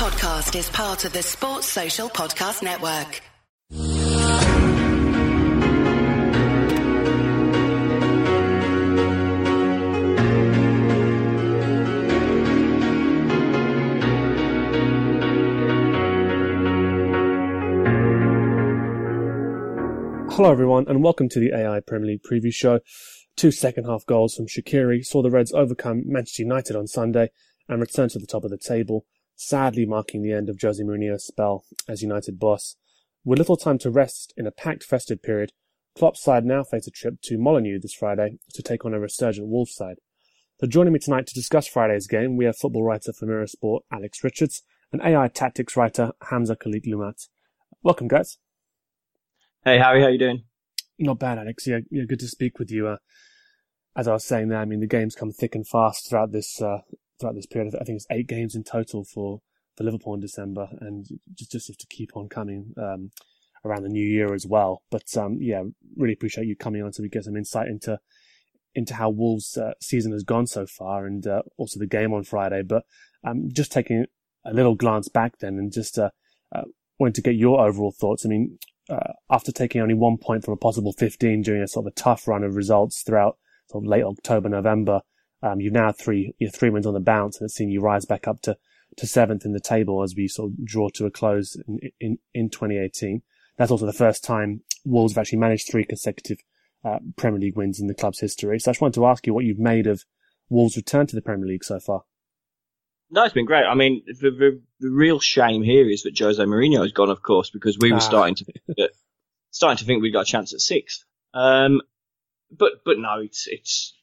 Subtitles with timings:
[0.00, 3.20] podcast is part of the Sports Social Podcast Network.
[20.32, 22.80] Hello, everyone, and welcome to the AI Premier League preview show.
[23.36, 27.28] Two second half goals from Shaqiri saw the Reds overcome Manchester United on Sunday
[27.68, 29.04] and return to the top of the table,
[29.40, 32.76] sadly marking the end of Jose Mourinho's spell as United boss.
[33.24, 35.52] With little time to rest in a packed festive period,
[35.96, 39.48] Klopp's side now face a trip to Molineux this Friday to take on a resurgent
[39.48, 39.96] Wolves side.
[40.60, 43.84] So joining me tonight to discuss Friday's game, we have football writer for Mirror Sport,
[43.90, 47.28] Alex Richards, and AI tactics writer, Hamzah Khalique-Loonat.
[47.82, 48.36] Welcome, guys.
[49.64, 50.44] Hey, Hari, how you doing?
[50.98, 51.66] Not bad, Alex.
[51.66, 52.88] Yeah, yeah, good to speak with you.
[52.88, 52.96] Uh,
[53.96, 56.60] as I was saying there, I mean the games come thick and fast throughout this
[56.60, 56.80] uh,
[57.20, 57.74] throughout this period.
[57.74, 59.40] I think it's eight games in total for,
[59.76, 63.10] for Liverpool in December, and just just have to keep on coming um,
[63.64, 64.82] around the new year as well.
[64.90, 65.62] But um, yeah,
[65.96, 67.98] really appreciate you coming on so we get some insight into
[68.74, 72.24] into how Wolves' uh, season has gone so far, and uh, also the game on
[72.24, 72.62] Friday.
[72.62, 72.84] But
[73.24, 74.06] um, just taking
[74.44, 76.10] a little glance back then, and just uh,
[76.54, 76.62] uh
[76.98, 78.24] wanted to get your overall thoughts.
[78.24, 81.86] I mean, uh, after taking only one point from a possible 15 during a sort
[81.86, 83.38] of a tough run of results throughout
[83.70, 85.00] sort of late October, November,
[85.42, 88.04] um, you've now three, you're three wins on the bounce and it's seen you rise
[88.04, 88.56] back up to,
[88.96, 92.18] to seventh in the table as we sort of draw to a close in, in,
[92.34, 93.22] in 2018.
[93.56, 96.38] That's also the first time Wolves have actually managed three consecutive
[96.84, 98.58] uh, Premier League wins in the club's history.
[98.58, 100.04] So I just wanted to ask you what you've made of
[100.48, 102.04] Wolves' return to the Premier League so far.
[103.10, 103.64] No, it's been great.
[103.64, 107.22] I mean, the, the, the real shame here is that Jose Mourinho has gone, of
[107.22, 108.00] course, because we were ah.
[108.00, 108.44] starting to
[108.76, 108.90] that,
[109.50, 111.04] starting to think we got a chance at sixth.
[111.34, 111.80] Um,
[112.50, 113.94] but but no, it's it's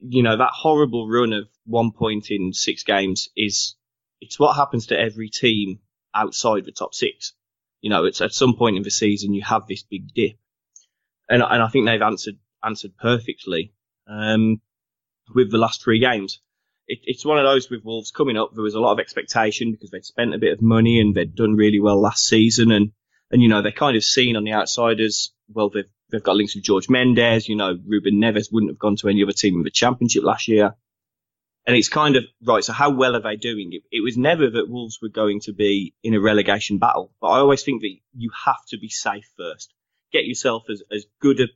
[0.00, 3.76] you know that horrible run of one point in six games is
[4.20, 5.80] it's what happens to every team
[6.14, 7.32] outside the top six.
[7.80, 10.36] You know, it's at some point in the season you have this big dip,
[11.28, 13.74] and and I think they've answered answered perfectly
[14.06, 14.60] um,
[15.34, 16.40] with the last three games
[16.86, 18.50] it, it's one of those with Wolves coming up.
[18.54, 21.34] There was a lot of expectation because they'd spent a bit of money and they'd
[21.34, 22.92] done really well last season, and
[23.30, 25.32] and you know they're kind of seen on the outsiders.
[25.48, 27.48] Well, they've they've got links with George Mendes.
[27.48, 30.46] You know, Ruben Neves wouldn't have gone to any other team in the Championship last
[30.46, 30.74] year.
[31.66, 32.62] And it's kind of right.
[32.62, 33.70] So how well are they doing?
[33.72, 37.28] It, it was never that Wolves were going to be in a relegation battle, but
[37.28, 39.72] I always think that you have to be safe first.
[40.12, 41.46] Get yourself as as good a,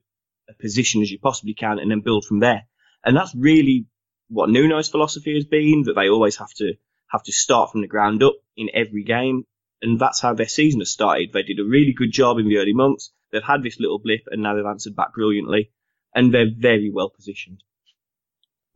[0.48, 2.64] a position as you possibly can, and then build from there.
[3.04, 3.86] And that's really
[4.28, 6.72] what Nuno's philosophy has been that they always have to
[7.08, 9.44] have to start from the ground up in every game,
[9.82, 11.32] and that's how their season has started.
[11.32, 13.12] They did a really good job in the early months.
[13.30, 15.70] They've had this little blip, and now they've answered back brilliantly,
[16.14, 17.62] and they're very well positioned.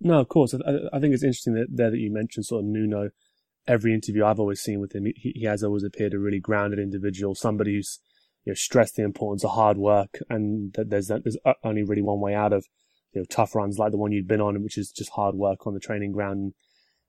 [0.01, 0.55] No, of course.
[0.55, 0.59] I,
[0.93, 3.11] I think it's interesting that there that you mentioned sort of Nuno.
[3.69, 6.81] Every interview I've always seen with him, he, he has always appeared a really grounded
[6.81, 8.01] individual, somebody who's
[8.45, 12.21] you know, stressed the importance of hard work, and that there's there's only really one
[12.21, 12.67] way out of
[13.13, 15.67] you know, tough runs like the one you'd been on, which is just hard work
[15.67, 16.55] on the training ground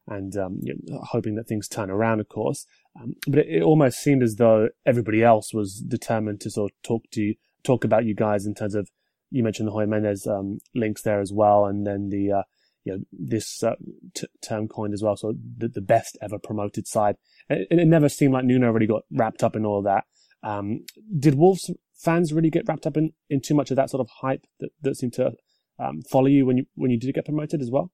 [0.07, 2.65] and, um, you know, hoping that things turn around, of course.
[2.99, 6.81] Um, but it, it, almost seemed as though everybody else was determined to sort of
[6.83, 8.89] talk to you, talk about you guys in terms of,
[9.31, 11.65] you mentioned the Jorge Mendes, um, links there as well.
[11.65, 12.43] And then the, uh,
[12.83, 13.75] you know, this uh,
[14.13, 15.15] t- term coined as well.
[15.15, 17.15] So the, the best ever promoted side.
[17.49, 20.03] And it, it, never seemed like Nuno really got wrapped up in all of that.
[20.43, 20.85] Um,
[21.17, 24.09] did Wolves fans really get wrapped up in, in too much of that sort of
[24.21, 25.31] hype that, that seemed to
[25.79, 27.91] um, follow you when you when you did get promoted as well?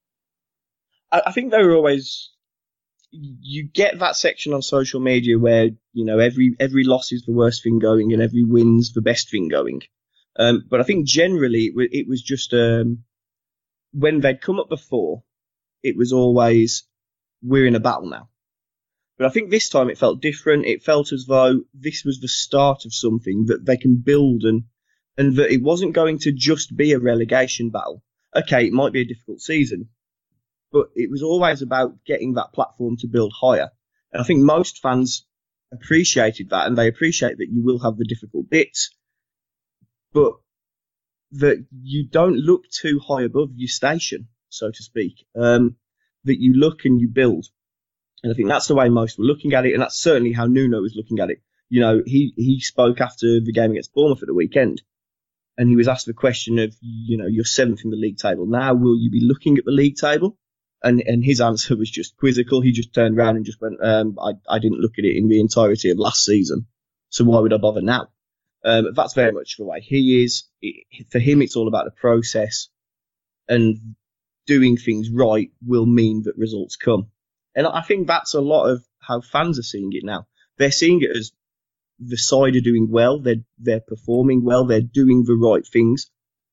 [1.12, 2.32] I, I think they were always.
[3.12, 7.34] You get that section on social media where you know every every loss is the
[7.34, 9.82] worst thing going and every win's the best thing going.
[10.38, 13.04] Um, but I think generally it, it was just um,
[13.94, 15.24] when they'd come up before,
[15.82, 16.86] it was always
[17.42, 18.30] we're in a battle now.
[19.18, 20.66] But I think this time it felt different.
[20.66, 24.64] It felt as though this was the start of something that they can build and
[25.18, 28.02] and that it wasn't going to just be a relegation battle.
[28.34, 29.90] Okay, it might be a difficult season,
[30.72, 33.70] but it was always about getting that platform to build higher.
[34.12, 35.26] And I think most fans
[35.72, 38.96] appreciated that and they appreciate that you will have the difficult bits,
[40.14, 40.34] but
[41.32, 45.26] that you don't look too high above your station, so to speak.
[45.36, 45.76] Um,
[46.26, 47.46] that you look and you build.
[48.24, 50.46] And I think that's the way most were looking at it, and that's certainly how
[50.46, 51.42] Nuno was looking at it.
[51.70, 54.82] You know, he, he spoke after the game against Bournemouth at the weekend,
[55.58, 58.48] and he was asked the question of, you know, you're seventh in the league table.
[58.48, 60.38] Now, will you be looking at the league table?
[60.82, 62.62] And, and his answer was just quizzical.
[62.62, 65.28] He just turned around and just went, um, I, I didn't look at it in
[65.28, 66.68] the entirety of last season.
[67.10, 68.08] So why would I bother now?
[68.64, 70.46] Um, that's very much the way he is.
[70.62, 72.70] It, for him, it's all about the process
[73.48, 73.96] and
[74.46, 77.12] doing things right will mean that results come.
[77.56, 80.28] And I think that's a lot of how fans are seeing it now.
[80.58, 81.32] They're seeing it as
[82.00, 86.10] the side are doing well, they're they're performing well, they're doing the right things.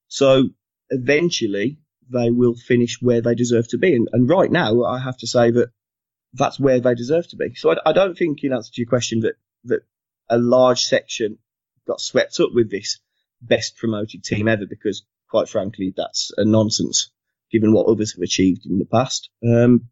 [0.08, 0.50] So
[0.90, 1.78] eventually
[2.11, 3.94] they will finish where they deserve to be.
[3.94, 5.69] And, and right now, I have to say that
[6.35, 7.55] that's where they deserve to be.
[7.55, 9.81] So I, I don't think, in answer to your question, that that
[10.29, 11.38] a large section
[11.87, 13.00] got swept up with this
[13.41, 17.11] best promoted team ever, because quite frankly, that's a nonsense
[17.50, 19.31] given what others have achieved in the past.
[19.47, 19.88] Um,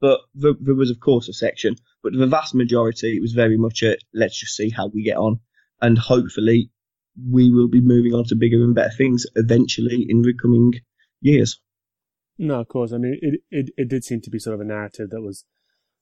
[0.00, 3.56] but there, there, was, of course, a section, but the vast majority, it was very
[3.56, 5.40] much a let's just see how we get on,
[5.80, 6.70] and hopefully
[7.30, 10.74] we will be moving on to bigger and better things eventually in the coming
[11.20, 11.60] years.
[12.38, 12.92] No, of course.
[12.92, 15.44] I mean, it, it, it did seem to be sort of a narrative that was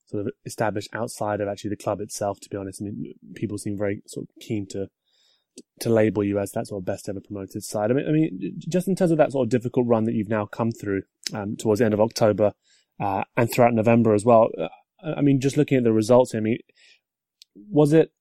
[0.07, 2.81] sort of established outside of actually the club itself, to be honest.
[2.81, 4.87] I mean, people seem very sort of keen to,
[5.79, 7.91] to label you as that sort of best ever promoted side.
[7.91, 10.29] I mean, I mean, just in terms of that sort of difficult run that you've
[10.29, 11.03] now come through,
[11.33, 12.53] um, towards the end of October,
[12.99, 14.49] uh, and throughout November as well.
[14.57, 14.67] Uh,
[15.17, 16.59] I mean, just looking at the results, I mean,
[17.69, 18.11] was it,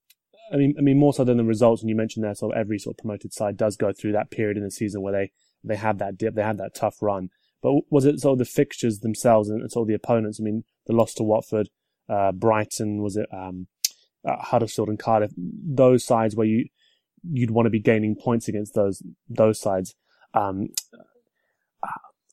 [0.52, 2.61] I mean, I mean, more so than the results, and you mentioned there, sort of
[2.61, 5.32] every sort of promoted side does go through that period in the season where they,
[5.64, 7.31] they had that dip, they had that tough run.
[7.62, 10.38] But was it sort of the fixtures themselves and sort of the opponents?
[10.38, 11.70] I mean, the loss to Watford,
[12.08, 13.69] uh, Brighton, was it um,
[14.28, 15.32] uh, Huddersfield and Cardiff?
[15.37, 16.66] Those sides where you
[17.32, 19.94] you'd want to be gaining points against those those sides.
[20.34, 20.69] Um,
[21.82, 21.88] uh,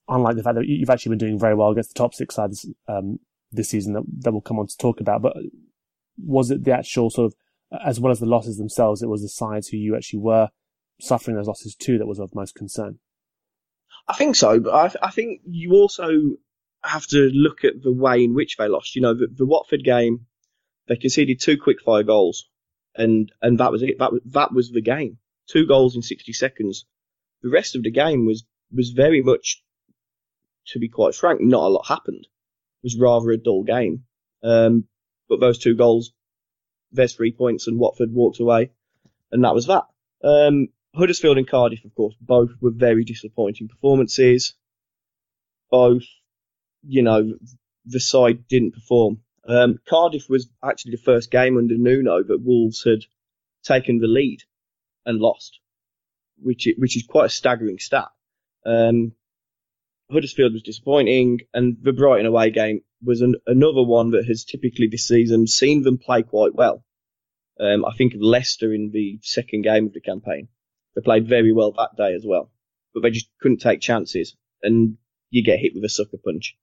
[0.09, 2.65] unlike the fact that you've actually been doing very well against the top six sides
[2.87, 3.19] um,
[3.51, 5.21] this season that, that we'll come on to talk about.
[5.21, 5.37] But
[6.17, 7.35] was it the actual sort of,
[7.85, 10.49] as well as the losses themselves, it was the sides who you actually were
[10.99, 12.99] suffering those losses too that was of most concern?
[14.07, 16.37] I think so, but I, I, think you also
[16.83, 18.95] have to look at the way in which they lost.
[18.95, 20.25] You know, the, the Watford game,
[20.87, 22.49] they conceded two quick fire goals,
[22.95, 23.99] and and that was it.
[23.99, 25.17] That was that was the game.
[25.47, 26.85] Two goals in 60 seconds.
[27.41, 29.63] The rest of the game was was very much,
[30.67, 32.25] to be quite frank, not a lot happened.
[32.25, 34.03] It was rather a dull game.
[34.43, 34.85] Um,
[35.29, 36.11] but those two goals,
[36.91, 38.71] there's three points, and Watford walked away,
[39.31, 39.85] and that was that.
[40.23, 44.53] Um, Huddersfield and Cardiff, of course, both were very disappointing performances.
[45.69, 46.03] Both,
[46.83, 47.33] you know,
[47.85, 49.21] the side didn't perform.
[49.47, 52.99] Um, Cardiff was actually the first game under Nuno that Wolves had
[53.63, 54.39] taken the lead
[55.05, 55.59] and lost,
[56.37, 58.09] which which is quite a staggering stat.
[58.65, 59.13] Um,
[60.11, 64.87] Huddersfield was disappointing, and the Brighton away game was an, another one that has typically
[64.87, 66.83] this season seen them play quite well.
[67.59, 70.49] Um, I think of Leicester in the second game of the campaign.
[70.95, 72.51] They played very well that day as well,
[72.93, 74.97] but they just couldn't take chances, and
[75.29, 76.57] you get hit with a sucker punch.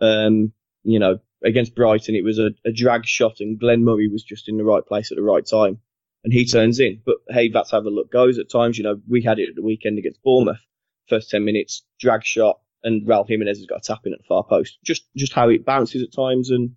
[0.00, 0.52] Um,
[0.84, 4.48] you know, against Brighton, it was a, a drag shot, and Glenn Murray was just
[4.48, 5.78] in the right place at the right time,
[6.24, 7.00] and he turns in.
[7.04, 8.78] But hey, that's how the luck goes at times.
[8.78, 10.60] You know, we had it at the weekend against Bournemouth.
[11.08, 14.24] First 10 minutes, drag shot, and Raul Jimenez has got a tap in at the
[14.24, 14.78] far post.
[14.84, 16.50] Just, just how it bounces at times.
[16.50, 16.76] And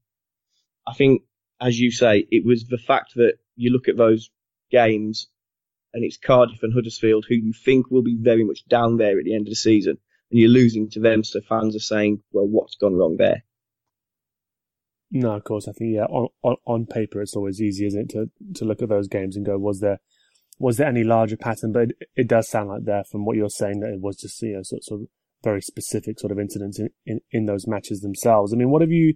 [0.88, 1.22] I think,
[1.62, 4.32] as you say, it was the fact that you look at those
[4.72, 5.28] games
[5.96, 9.24] and it's Cardiff and Huddersfield who you think will be very much down there at
[9.24, 9.98] the end of the season,
[10.30, 11.24] and you're losing to them.
[11.24, 13.44] So fans are saying, "Well, what's gone wrong there?"
[15.10, 15.68] No, of course.
[15.70, 18.82] I think yeah, on, on, on paper it's always easy, isn't it, to to look
[18.82, 20.00] at those games and go, was there
[20.60, 21.72] was there any larger pattern?
[21.72, 24.42] But it, it does sound like there, from what you're saying, that it was just
[24.42, 25.08] you know sort, sort of
[25.44, 28.52] very specific sort of incidents in, in, in those matches themselves.
[28.52, 29.14] I mean, what have you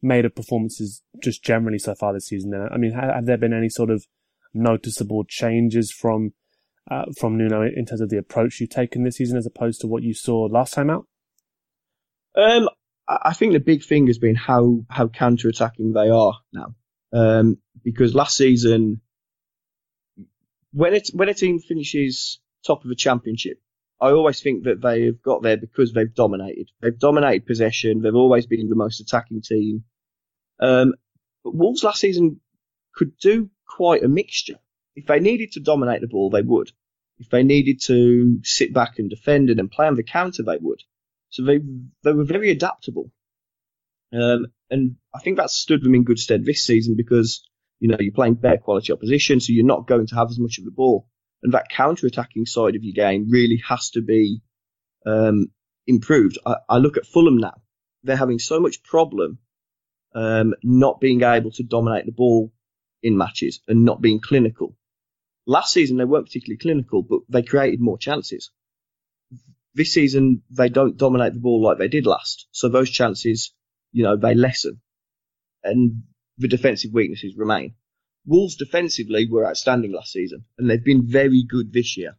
[0.00, 2.50] made of performances just generally so far this season?
[2.50, 4.06] Then, I mean, have, have there been any sort of
[4.54, 6.32] noticeable changes from
[6.90, 9.86] uh, from Nuno in terms of the approach you've taken this season as opposed to
[9.86, 11.06] what you saw last time out?
[12.36, 12.68] Um,
[13.08, 16.74] I think the big thing has been how how counter attacking they are now.
[17.12, 19.00] Um, because last season,
[20.72, 23.60] when it when a team finishes top of a championship,
[24.00, 26.70] I always think that they have got there because they've dominated.
[26.80, 28.00] They've dominated possession.
[28.02, 29.84] They've always been the most attacking team.
[30.60, 30.94] Um,
[31.44, 32.40] but Wolves last season
[32.94, 34.58] could do quite a mixture.
[34.94, 36.70] If they needed to dominate the ball, they would.
[37.18, 40.58] If they needed to sit back and defend and then play on the counter, they
[40.60, 40.80] would.
[41.30, 41.60] So they
[42.02, 43.10] they were very adaptable,
[44.12, 47.42] um, and I think that stood them in good stead this season because
[47.80, 50.58] you know you're playing better quality opposition, so you're not going to have as much
[50.58, 51.08] of the ball,
[51.42, 54.42] and that counter-attacking side of your game really has to be
[55.06, 55.46] um,
[55.86, 56.38] improved.
[56.44, 57.62] I, I, look at Fulham now;
[58.02, 59.38] they're having so much problem
[60.14, 62.52] um, not being able to dominate the ball
[63.02, 64.76] in matches and not being clinical.
[65.46, 68.50] Last season they weren't particularly clinical, but they created more chances.
[69.74, 73.52] This season they don't dominate the ball like they did last, so those chances,
[73.90, 74.80] you know, they lessen,
[75.64, 76.02] and
[76.38, 77.74] the defensive weaknesses remain.
[78.24, 82.16] Wolves defensively were outstanding last season, and they've been very good this year.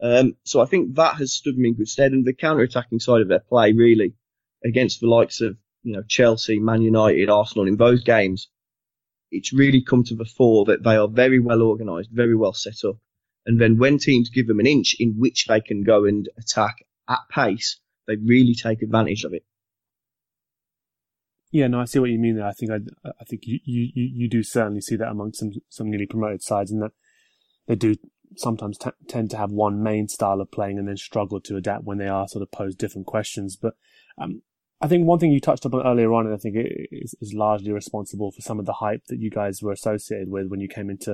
[0.00, 3.22] Um, so I think that has stood them in good stead, and the counter-attacking side
[3.22, 4.14] of their play really
[4.64, 8.48] against the likes of you know Chelsea, Man United, Arsenal in those games
[9.32, 12.84] it's really come to the fore that they are very well organised, very well set
[12.86, 12.96] up.
[13.44, 16.86] And then when teams give them an inch in which they can go and attack
[17.08, 19.44] at pace, they really take advantage of it.
[21.50, 22.46] Yeah, no, I see what you mean there.
[22.46, 22.76] I think I,
[23.20, 26.70] I think you, you, you do certainly see that among some some newly promoted sides,
[26.70, 26.92] and that
[27.66, 27.96] they do
[28.36, 31.84] sometimes t- tend to have one main style of playing and then struggle to adapt
[31.84, 33.56] when they are sort of posed different questions.
[33.56, 33.74] But
[34.16, 34.40] um,
[34.82, 37.32] I think one thing you touched upon earlier on, and I think it is, is,
[37.32, 40.68] largely responsible for some of the hype that you guys were associated with when you
[40.68, 41.12] came into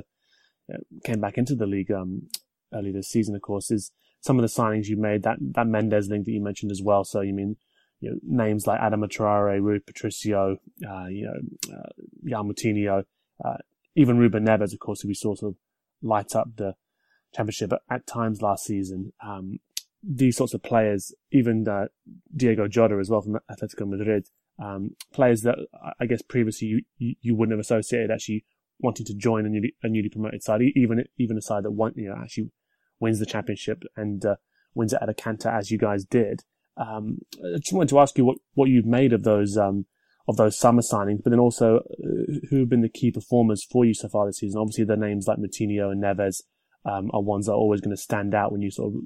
[0.73, 2.29] uh, came back into the league um,
[2.73, 3.35] early this season.
[3.35, 6.43] Of course, is some of the signings you made that that Mendes link that you
[6.43, 7.05] mentioned as well.
[7.05, 7.57] So you mean
[8.01, 10.57] you know, names like Adama Traore, Rui Patricio,
[10.89, 13.03] uh, you know, uh,
[13.45, 13.57] uh,
[13.95, 15.57] even Ruben Neves, of course, who we saw sort of
[16.03, 16.75] light up the
[17.35, 19.13] championship at, at times last season.
[19.25, 19.59] Um,
[20.03, 21.87] these sorts of players, even uh,
[22.35, 24.29] Diogo Jota as well from Atletico Madrid,
[24.59, 25.57] um, players that
[26.01, 28.45] I guess previously you, you, you, wouldn't have associated actually
[28.81, 31.97] wanting to join a newly, a newly promoted side, even even a side that want,
[31.97, 32.51] you know actually
[33.01, 34.37] wins the championship and uh,
[34.75, 36.43] wins it at a canter as you guys did.
[36.77, 37.19] Um,
[37.55, 39.87] I just wanted to ask you what, what you've made of those, um,
[40.29, 43.85] of those summer signings, but then also uh, who have been the key performers for
[43.85, 44.61] you so far this season.
[44.61, 46.43] Obviously, the names like Moutinho and Neves
[46.85, 49.01] um, are ones that are always going to stand out when you sort of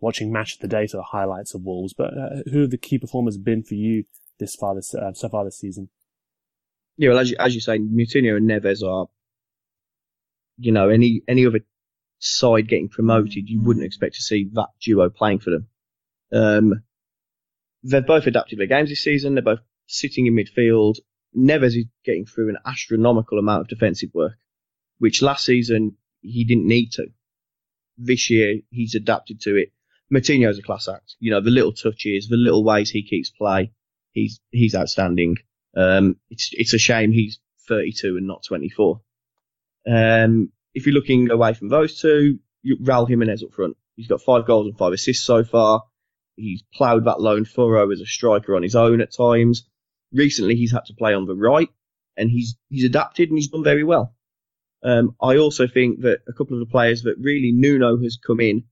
[0.00, 1.94] watching match of the day sort of highlights of Wolves.
[1.96, 4.04] But uh, who have the key performers been for you
[4.38, 5.88] this far this uh, so far this season?
[6.96, 9.06] Yeah, well, as you, as you say, Moutinho and Neves are,
[10.56, 11.60] you know, any any other
[12.18, 15.68] side getting promoted, you wouldn't expect to see that duo playing for them.
[16.32, 16.82] Um,
[17.84, 19.34] they've both adapted their games this season.
[19.34, 20.96] They're both sitting in midfield.
[21.36, 24.32] Neves is getting through an astronomical amount of defensive work,
[24.98, 27.06] which last season he didn't need to.
[27.96, 29.72] This year he's adapted to it.
[30.12, 31.16] Moutinho's a class act.
[31.18, 33.72] You know, the little touches, the little ways he keeps play,
[34.12, 35.36] he's, he's outstanding.
[35.76, 37.38] Um, it's, it's a shame he's
[37.68, 39.00] 32 and not 24.
[39.86, 43.76] Um, if you're looking away from those two, you, Raul Jimenez up front.
[43.96, 45.84] He's got five goals and five assists so far.
[46.36, 49.66] He's ploughed that lone furrow as a striker on his own at times.
[50.12, 51.68] Recently, he's had to play on the right,
[52.16, 54.14] and he's he's adapted and he's done very well.
[54.82, 58.40] Um, I also think that a couple of the players that really Nuno has come
[58.40, 58.64] in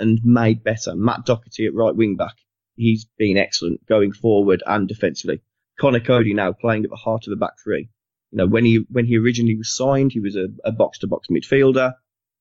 [0.00, 0.96] and made better.
[0.96, 2.34] Matt Doherty at right wing back,
[2.74, 5.40] he's been excellent going forward and defensively.
[5.78, 7.88] Conor Coady now playing at the heart of the back three.
[8.32, 11.28] You know, when he when he originally was signed, he was a box to box
[11.30, 11.94] midfielder,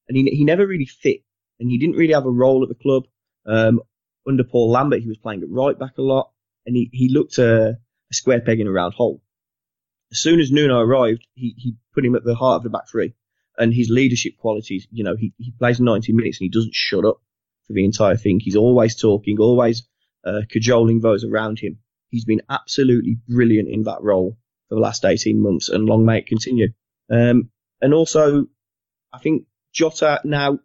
[0.08, 1.22] and he he never really fit,
[1.60, 3.04] and he didn't really have a role at the club.
[3.46, 3.82] Um,
[4.28, 6.32] under Paul Lambert, he was playing at right back a lot,
[6.66, 9.22] and he, he looked a, a square peg in a round hole.
[10.12, 12.88] As soon as Nuno arrived, he, he put him at the heart of the back
[12.92, 13.16] three,
[13.58, 17.06] and his leadership qualities, you know, he, he plays 90 minutes and he doesn't shut
[17.06, 17.22] up
[17.70, 18.40] for the entire thing.
[18.40, 19.88] He's always talking, always
[20.26, 21.78] uh, cajoling those around him.
[22.10, 26.18] He's been absolutely brilliant in that role for the last 18 months, and long may
[26.18, 26.70] it continue.
[27.12, 28.48] Um, and also,
[29.14, 30.60] I think Jota now,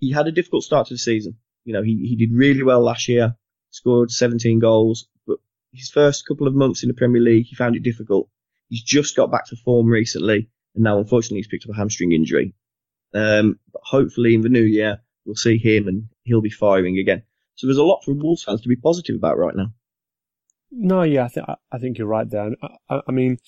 [0.00, 1.38] he had a difficult start to the season.
[1.64, 3.36] You know, he, he did really well last year,
[3.70, 5.38] scored 17 goals, but
[5.72, 8.28] his first couple of months in the Premier League, he found it difficult.
[8.68, 12.10] He's just got back to form recently, and now unfortunately he's picked up a hamstring
[12.10, 12.54] injury.
[13.14, 17.22] Um, but hopefully in the new year, we'll see him and he'll be firing again.
[17.56, 19.72] So there's a lot for Wolves fans to be positive about right now.
[20.70, 22.50] No, yeah, I think I think you're right there.
[22.88, 23.38] I, I mean,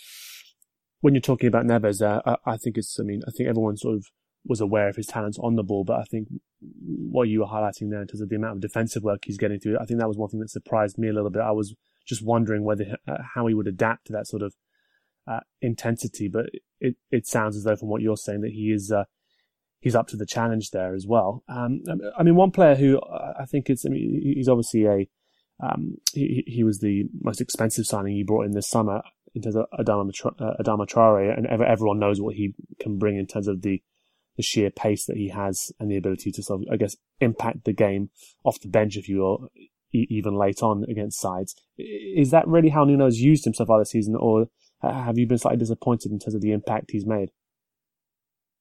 [1.00, 2.98] when you're talking about Neves, there, I, I, think it's.
[2.98, 4.06] I mean, I think everyone sort of
[4.44, 6.28] was aware of his talents on the ball, but I think
[6.60, 9.60] what you were highlighting there in terms of the amount of defensive work he's getting
[9.60, 11.42] through, I think that was one thing that surprised me a little bit.
[11.42, 11.74] I was
[12.06, 14.54] just wondering whether uh, how he would adapt to that sort of
[15.26, 16.46] uh, intensity, but
[16.80, 19.04] it it sounds as though from what you're saying that he is uh,
[19.80, 21.42] he's up to the challenge there as well.
[21.48, 21.82] Um,
[22.18, 23.00] I mean, one player who
[23.38, 25.08] I think is, I mean, he's obviously a
[25.60, 29.02] um, he, he was the most expensive signing he brought in this summer
[29.34, 33.26] in terms of Adama, uh, Adama Traore, and everyone knows what he can bring in
[33.26, 33.82] terms of the
[34.36, 37.64] the sheer pace that he has and the ability to sort of, I guess, impact
[37.64, 38.10] the game
[38.44, 39.48] off the bench, if you will,
[39.92, 41.56] even late on against sides.
[41.76, 44.46] Is that really how Nuno's used him so far this season, or
[44.80, 47.32] have you been slightly disappointed in terms of the impact he's made?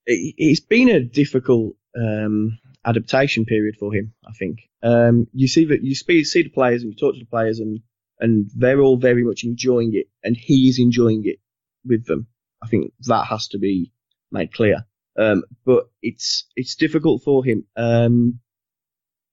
[0.10, 4.14] It's been a difficult um, adaptation period for him.
[4.26, 7.26] I think um, you see that you see the players and you talk to the
[7.26, 7.82] players, and
[8.20, 11.40] and they're all very much enjoying it, and he's enjoying it
[11.86, 12.28] with them.
[12.64, 13.92] I think that has to be
[14.32, 14.86] made clear.
[15.18, 17.66] Um, but it's it's difficult for him.
[17.76, 18.40] Um,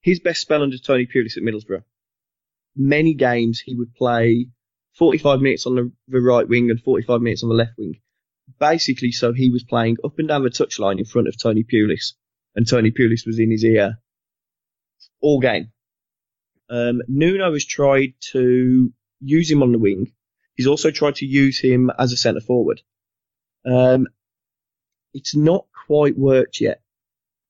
[0.00, 1.85] his best spell under Tony Pulis at Middlesbrough.
[2.76, 4.49] Many games he would play
[4.99, 8.00] 45 minutes on the, the right wing and 45 minutes on the left wing.
[8.59, 12.13] Basically, so he was playing up and down the touchline in front of Tony Pulis,
[12.55, 13.99] and Tony Pulis was in his ear
[15.21, 15.73] all game.
[16.69, 20.13] Um, Nuno has tried to use him on the wing.
[20.55, 22.81] He's also tried to use him as a centre forward.
[23.65, 24.07] Um,
[25.13, 26.81] it's not quite worked yet.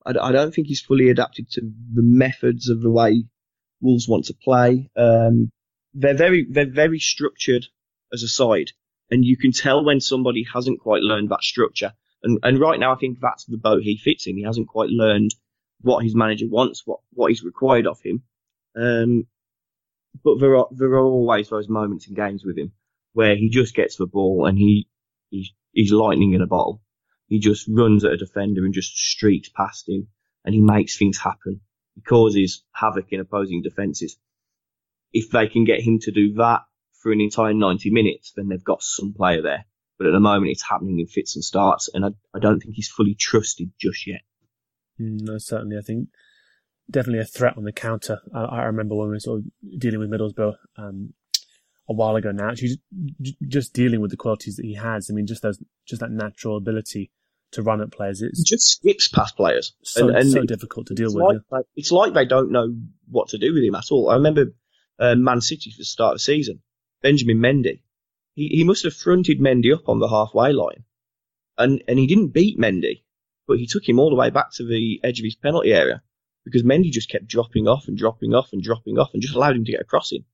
[0.07, 3.25] I, I, don't think he's fully adapted to the methods of the way
[3.81, 4.91] Wolves want to play.
[4.97, 5.51] Um,
[5.93, 7.67] they're very, they're very structured
[8.13, 8.71] as a side,
[9.11, 11.93] and you can tell when somebody hasn't quite learned that structure.
[12.23, 14.37] And, and right now, I think that's the boat he fits in.
[14.37, 15.35] He hasn't quite learned
[15.83, 18.23] what his manager wants, what, what is required of him.
[18.75, 19.27] Um,
[20.23, 22.73] but there are, there are always those moments in games with him
[23.13, 24.89] where he just gets the ball and he,
[25.31, 26.81] he's, he's lightning in a bottle.
[27.27, 30.09] He just runs at a defender and just streaks past him
[30.45, 31.61] and he makes things happen.
[31.95, 34.17] He causes havoc in opposing defences.
[35.13, 36.63] If they can get him to do that
[37.05, 39.67] for an entire 90 minutes, then they've got some player there.
[39.99, 42.75] But at the moment, it's happening in fits and starts, and I, I don't think
[42.75, 44.23] he's fully trusted just yet.
[44.99, 45.77] Mm, no, certainly.
[45.77, 46.09] I think
[46.91, 48.21] definitely a threat on the counter.
[48.35, 51.13] I, I remember when we were sort of dealing with Middlesbrough um,
[51.89, 52.81] a while ago now, actually
[53.47, 55.11] just dealing with the qualities that he has.
[55.11, 57.13] I mean, just those, just that natural ability
[57.53, 58.23] to run at players.
[58.23, 59.75] It's he just skips past players.
[59.83, 61.43] So, and, and so difficult to deal with.
[61.51, 62.75] Like, it's like they don't know
[63.09, 64.09] what to do with him at all.
[64.09, 64.47] I remember
[64.99, 66.63] uh, Man City for the start of the season.
[67.05, 67.79] Benjamin Mendy
[68.35, 70.85] he, he must have fronted Mendy up on the halfway line.
[71.57, 73.03] And, and he didn't beat Mendy,
[73.47, 76.03] but he took him all the way back to the edge of his penalty area
[76.45, 79.57] because Mendy just kept dropping off and dropping off and dropping off and just allowed
[79.57, 80.25] him to get across him.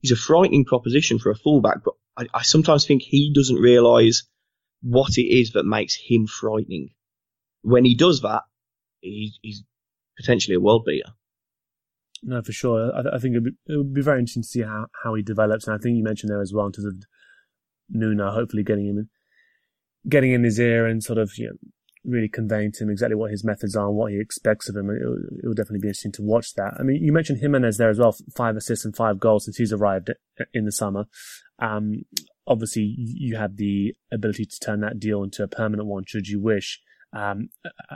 [0.00, 4.22] He's a frightening proposition for a fullback, but I, I sometimes think he doesn't realise
[4.80, 6.90] what it is that makes him frightening.
[7.62, 8.42] When he does that,
[9.00, 9.64] he's
[10.16, 11.12] potentially a world beater.
[12.22, 12.92] No, for sure.
[12.94, 15.66] I, I think it would, be, be, very interesting to see how, how he develops.
[15.66, 16.94] And I think you mentioned there as well in terms of
[17.88, 19.08] Nuno, hopefully getting him in,
[20.08, 21.56] getting in his ear and sort of you know,
[22.04, 24.90] really conveying to him exactly what his methods are and what he expects of him.
[24.90, 25.02] It
[25.42, 26.74] it will definitely be interesting to watch that.
[26.78, 29.72] I mean, you mentioned Jimenez there as well, five assists and five goals since he's
[29.72, 30.10] arrived
[30.52, 31.06] in the summer.
[31.58, 32.02] Um,
[32.46, 36.40] obviously, you have the ability to turn that deal into a permanent one should you
[36.40, 36.80] wish.
[37.12, 37.48] Um,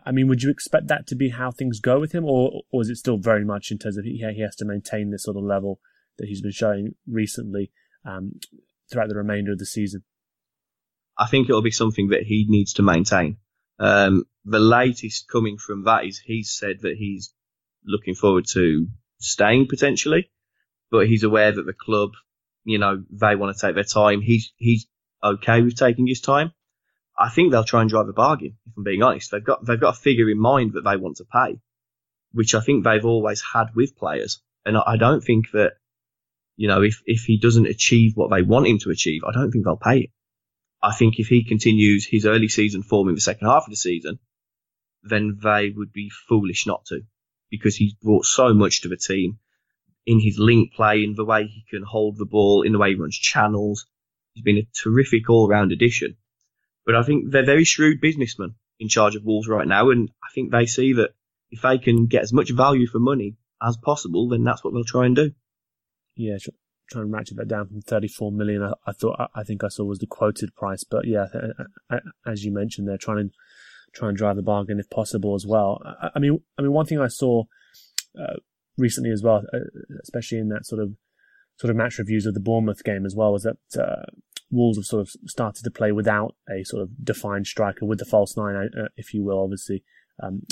[0.07, 2.83] I mean, would you expect that to be how things go with him, or or
[2.83, 5.37] is it still very much in terms of he, he has to maintain this sort
[5.37, 5.81] of level
[6.19, 7.71] that he's been showing recently?
[8.05, 8.41] Um,
[8.93, 10.05] throughout the remainder of the season?
[11.19, 13.39] I think it'll be something that he needs to maintain.
[13.79, 17.33] Um, the latest coming from that is he's said that he's
[17.85, 18.87] looking forward to
[19.19, 20.31] staying potentially,
[20.91, 22.11] but he's aware that the club,
[22.65, 24.21] you know, they want to take their time.
[24.21, 24.87] He's he's
[25.23, 26.53] okay with taking his time.
[27.23, 28.59] I think they'll try and drive a bargain.
[28.67, 31.19] If I'm being honest, they've got they've got a figure in mind that they want
[31.19, 31.61] to pay,
[32.33, 35.75] which I think they've always had with players, and I don't think that
[36.57, 39.51] you know, if, if he doesn't achieve what they want him to achieve, I don't
[39.51, 40.11] think they'll pay.
[40.83, 43.77] I think if he continues his early season form in the second half of the
[43.77, 44.19] season,
[45.03, 47.03] then they would be foolish not to
[47.51, 49.39] because he's brought so much to the team
[50.07, 52.91] in his link play, in the way he can hold the ball, in the way
[52.91, 53.87] he runs channels.
[54.35, 56.17] He's been a terrific all round addition.
[56.85, 59.91] But I think they're very shrewd businessmen in charge of Wolves right now.
[59.91, 61.11] And I think they see that
[61.51, 64.85] if they can get as much value for money as possible, then that's what they'll
[64.85, 65.33] try and do
[66.17, 66.37] yeah,
[66.91, 68.63] try and ratchet that down from 34 million.
[68.63, 71.27] I, I thought, I, think I saw was the quoted price, but yeah,
[72.27, 73.35] as you mentioned, they're trying to
[73.95, 75.81] try and drive the bargain if possible as well.
[75.85, 77.45] I, I mean, I mean, one thing I saw
[78.19, 78.37] uh,
[78.77, 79.59] recently as well, uh,
[80.03, 80.95] especially in that sort of
[81.57, 84.07] sort of match reviews of the Bournemouth game as well, was that uh,
[84.53, 88.05] Wolves have sort of started to play without a sort of defined striker with the
[88.05, 89.43] false nine, uh, if you will.
[89.43, 89.83] Obviously,
[90.23, 90.43] um,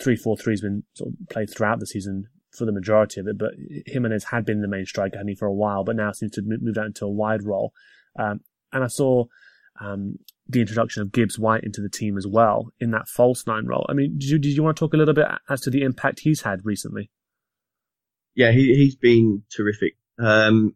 [0.00, 3.26] three four three has been sort of played throughout the season for the majority of
[3.26, 3.52] it, but
[3.86, 6.40] Jimenez had been the main striker, hadn't he, for a while, but now seems to
[6.40, 7.72] have moved out into a wide role.
[8.18, 8.40] Um,
[8.72, 9.24] and I saw
[9.80, 13.66] um, the introduction of Gibbs White into the team as well in that false nine
[13.66, 13.86] role.
[13.88, 15.82] I mean, did you, did you want to talk a little bit as to the
[15.82, 17.10] impact he's had recently?
[18.34, 19.96] Yeah, he, he's been terrific.
[20.18, 20.74] Um,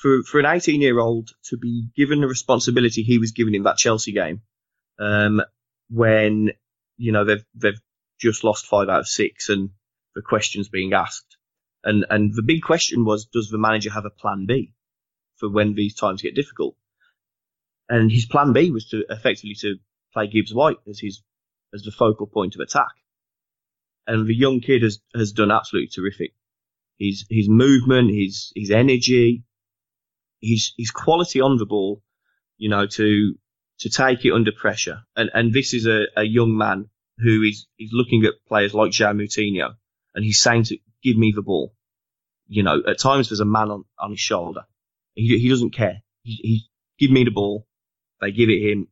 [0.00, 3.62] for for an 18 year old to be given the responsibility he was given in
[3.64, 4.42] that Chelsea game,
[4.98, 5.42] um,
[5.90, 6.50] when
[6.96, 7.80] you know they've they've
[8.18, 9.70] just lost five out of six and
[10.14, 11.36] the questions being asked.
[11.82, 14.72] And, and the big question was, does the manager have a plan B
[15.36, 16.76] for when these times get difficult?
[17.88, 19.76] And his plan B was to effectively to
[20.12, 21.22] play Gibbs White as his,
[21.74, 22.92] as the focal point of attack.
[24.06, 26.32] And the young kid has, has done absolutely terrific.
[26.98, 29.44] His, his movement, his, his energy,
[30.44, 32.02] his, his quality on the ball,
[32.58, 33.34] you know, to,
[33.80, 35.02] to take it under pressure.
[35.16, 38.90] And, and this is a, a young man who is, is looking at players like
[38.90, 39.74] João Moutinho
[40.14, 41.74] and he's saying to give me the ball.
[42.46, 44.62] You know, at times there's a man on, on his shoulder.
[45.14, 46.02] He, he doesn't care.
[46.22, 47.66] He, he give me the ball.
[48.20, 48.88] They give it him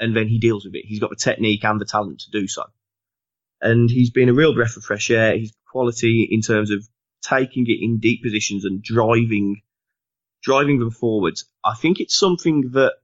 [0.00, 0.84] and then he deals with it.
[0.86, 2.64] He's got the technique and the talent to do so.
[3.60, 5.36] And he's been a real breath of fresh air.
[5.36, 6.86] His quality in terms of
[7.22, 9.62] taking it in deep positions and driving,
[10.42, 11.44] driving them forwards.
[11.64, 12.94] I think it's something that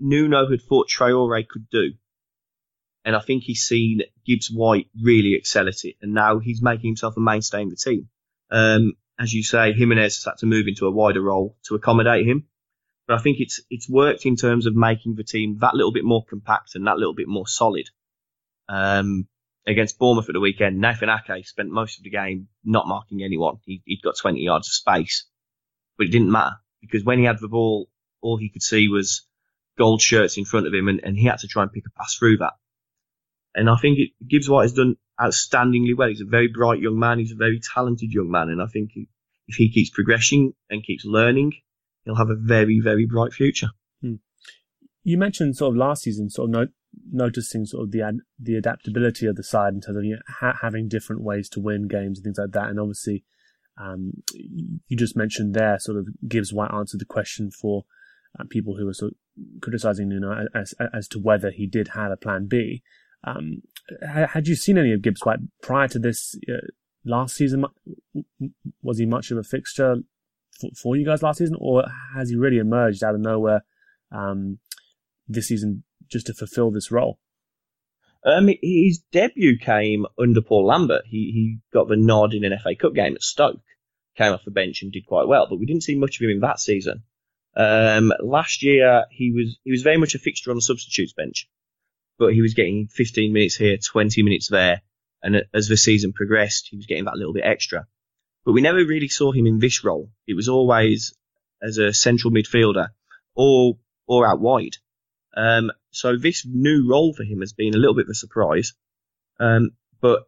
[0.00, 1.92] Nuno had thought Traore could do.
[3.04, 5.96] And I think he's seen Gibbs White really excel at it.
[6.00, 8.08] And now he's making himself a mainstay in the team.
[8.50, 12.26] Um, as you say, Jimenez has had to move into a wider role to accommodate
[12.26, 12.46] him.
[13.06, 16.04] But I think it's, it's worked in terms of making the team that little bit
[16.04, 17.90] more compact and that little bit more solid.
[18.66, 19.28] Um,
[19.66, 23.58] against Bournemouth at the weekend, Nathan Ake spent most of the game not marking anyone.
[23.66, 25.26] He, he'd got 20 yards of space,
[25.98, 27.88] but it didn't matter because when he had the ball,
[28.20, 29.26] all he could see was
[29.76, 31.98] gold shirts in front of him and, and he had to try and pick a
[31.98, 32.52] pass through that.
[33.54, 36.08] And I think it, Gibbs White has done outstandingly well.
[36.08, 37.18] He's a very bright young man.
[37.18, 38.48] He's a very talented young man.
[38.48, 38.90] And I think
[39.46, 41.52] if he keeps progressing and keeps learning,
[42.04, 43.68] he'll have a very, very bright future.
[44.00, 44.14] Hmm.
[45.02, 46.66] You mentioned sort of last season, sort of no,
[47.12, 50.22] noticing sort of the ad, the adaptability of the side in terms of you know,
[50.28, 52.70] ha- having different ways to win games and things like that.
[52.70, 53.24] And obviously,
[53.76, 57.84] um, you just mentioned there sort of Gibbs White answered the question for
[58.38, 61.88] uh, people who were sort of criticizing Nuno as, as, as to whether he did
[61.94, 62.82] have a plan B.
[63.24, 63.62] Um,
[64.06, 66.66] had you seen any of Gibbs White prior to this uh,
[67.04, 67.64] last season?
[68.82, 69.96] Was he much of a fixture
[70.60, 71.84] for, for, you guys last season, or
[72.14, 73.64] has he really emerged out of nowhere
[74.12, 74.58] um,
[75.26, 77.18] this season just to fulfill this role?
[78.24, 81.02] Um, his debut came under Paul Lambert.
[81.06, 83.60] He he got the nod in an FA Cup game at Stoke,
[84.16, 86.30] came off the bench and did quite well, but we didn't see much of him
[86.30, 87.02] in that season.
[87.56, 91.48] Um, last year he was he was very much a fixture on the substitutes bench,
[92.18, 94.80] but he was getting 15 minutes here, 20 minutes there,
[95.22, 97.86] and as the season progressed, he was getting that little bit extra.
[98.44, 100.10] But we never really saw him in this role.
[100.26, 101.14] It was always
[101.62, 102.88] as a central midfielder
[103.34, 104.76] or or out wide.
[105.36, 108.74] Um, so this new role for him has been a little bit of a surprise.
[109.40, 110.24] Um, but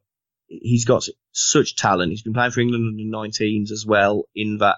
[0.46, 2.10] he's got such talent.
[2.10, 4.76] He's been playing for England under 19s as well in that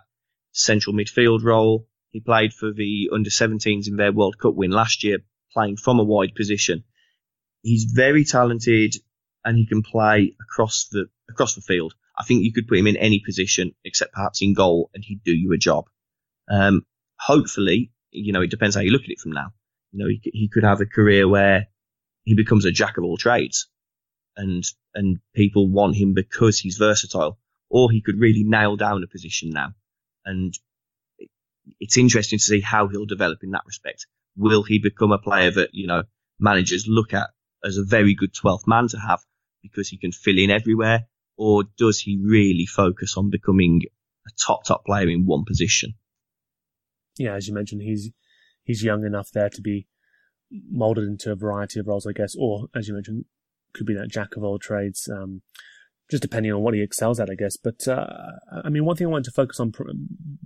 [0.53, 1.87] central midfield role.
[2.11, 5.18] He played for the under 17s in their World Cup win last year,
[5.53, 6.85] playing from a wide position.
[7.62, 8.94] He's very talented
[9.44, 11.94] and he can play across the across the field.
[12.18, 15.22] I think you could put him in any position except perhaps in goal and he'd
[15.22, 15.85] do you a job.
[16.51, 16.87] Um,
[17.18, 19.53] hopefully, you know, it depends how you look at it from now.
[19.92, 21.68] You know, he, he could have a career where
[22.24, 23.68] he becomes a jack of all trades
[24.37, 27.38] and, and people want him because he's versatile
[27.70, 29.74] or he could really nail down a position now
[30.24, 30.59] and
[31.81, 34.07] it's interesting to see how he'll develop in that respect.
[34.37, 36.05] Will he become a player that, you know,
[36.38, 37.31] managers look at
[37.64, 39.20] as a very good 12th man to have
[39.62, 41.07] because he can fill in everywhere?
[41.37, 43.83] Or does he really focus on becoming
[44.27, 45.94] a top, top player in one position?
[47.16, 48.11] Yeah, as you mentioned, he's,
[48.69, 49.89] he's young enough there to be
[50.71, 53.25] molded into a variety of roles, I guess, or as you mentioned,
[53.75, 55.09] could be that jack of all trades.
[55.13, 55.43] Um,
[56.11, 57.57] just depending on what he excels at, I guess.
[57.57, 58.07] But uh,
[58.65, 59.73] I mean, one thing I wanted to focus on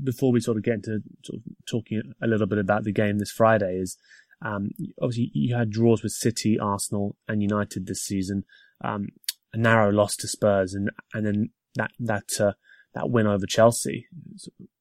[0.03, 3.19] before we sort of get into sort of talking a little bit about the game
[3.19, 3.97] this Friday is
[4.45, 8.45] um, obviously you had draws with City, Arsenal, and United this season.
[8.83, 9.09] Um,
[9.53, 12.53] a narrow loss to Spurs, and and then that that uh,
[12.95, 14.07] that win over Chelsea.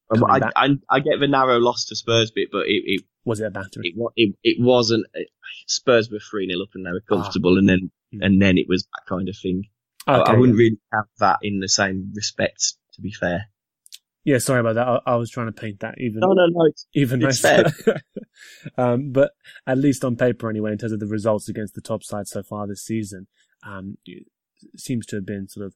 [0.09, 3.39] Um, I, I, I get the narrow loss to Spurs bit, but it, it was
[3.39, 3.93] it a battery?
[3.95, 5.05] It, it, it wasn't.
[5.67, 7.15] Spurs were three 0 up and they were ah.
[7.15, 7.59] comfortable, ah.
[7.59, 8.25] and then mm.
[8.25, 9.63] and then it was that kind of thing.
[10.07, 13.45] Okay, I, I, wouldn't really have that in the same respect, to be fair.
[14.23, 14.87] Yeah, sorry about that.
[14.87, 16.19] I, I was trying to paint that even.
[16.19, 16.65] No, no, no.
[16.65, 17.65] It's, even it's fair.
[18.77, 19.31] um, but
[19.65, 22.43] at least on paper, anyway, in terms of the results against the top side so
[22.43, 23.27] far this season,
[23.63, 23.97] um,
[24.75, 25.75] seems to have been sort of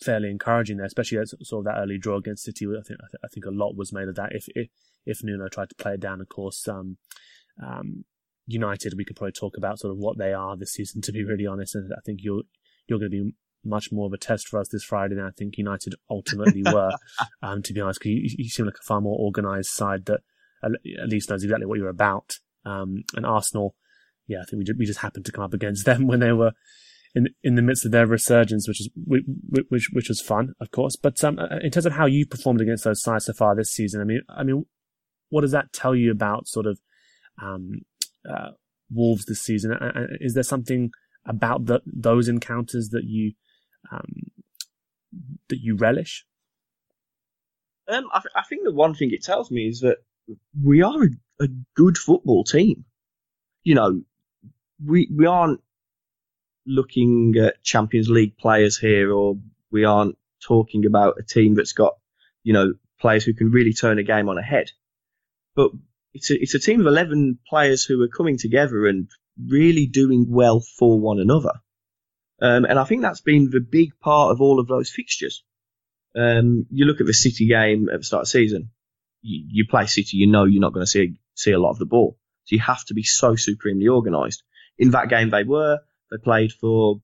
[0.00, 2.66] fairly encouraging there, especially as sort of that early draw against City.
[2.66, 4.32] I think I think a lot was made of that.
[4.32, 4.68] If if,
[5.06, 6.98] if Nuno tried to play it down, of course, um,
[7.64, 8.04] um,
[8.46, 11.02] United, we could probably talk about sort of what they are this season.
[11.02, 12.42] To be really honest, and I think you're
[12.86, 13.34] you're going to be
[13.64, 16.92] much more of a test for us this Friday than I think United ultimately were.
[17.42, 20.20] um, to be honest, because you, you, seem like a far more organised side that
[20.62, 22.38] at least knows exactly what you're about.
[22.64, 23.74] Um, and Arsenal,
[24.26, 26.32] yeah, I think we just, we just happened to come up against them when they
[26.32, 26.52] were
[27.14, 30.96] in in the midst of their resurgence, which is which which was fun, of course.
[30.96, 33.72] But um, uh, in terms of how you performed against those sides so far this
[33.72, 34.66] season, I mean, I mean,
[35.30, 36.78] what does that tell you about sort of
[37.42, 37.82] um,
[38.28, 38.50] uh,
[38.90, 39.72] Wolves this season?
[40.20, 40.90] Is there something
[41.26, 43.32] about the, those encounters that you
[43.92, 44.30] um,
[45.48, 46.24] that you relish?
[47.88, 49.96] Um, I, th- I, think the one thing it tells me is that
[50.62, 52.84] we are a, a good football team.
[53.62, 54.02] You know,
[54.84, 55.60] we we aren't
[56.68, 59.36] looking at Champions League players here, or
[59.70, 61.94] we aren't talking about a team that's got,
[62.44, 64.70] you know, players who can really turn a game on a head.
[65.56, 65.70] But
[66.12, 69.08] it's a, it's a team of 11 players who are coming together and
[69.42, 71.52] really doing well for one another.
[72.40, 75.44] Um, and I think that's been the big part of all of those fixtures.
[76.16, 78.70] Um, you look at the City game at the start of the season,
[79.22, 81.78] you, you play City, you know you're not going to see, see a lot of
[81.78, 82.18] the ball.
[82.44, 84.42] So you have to be so supremely organised.
[84.78, 85.80] In that game, they were.
[86.10, 87.02] They played for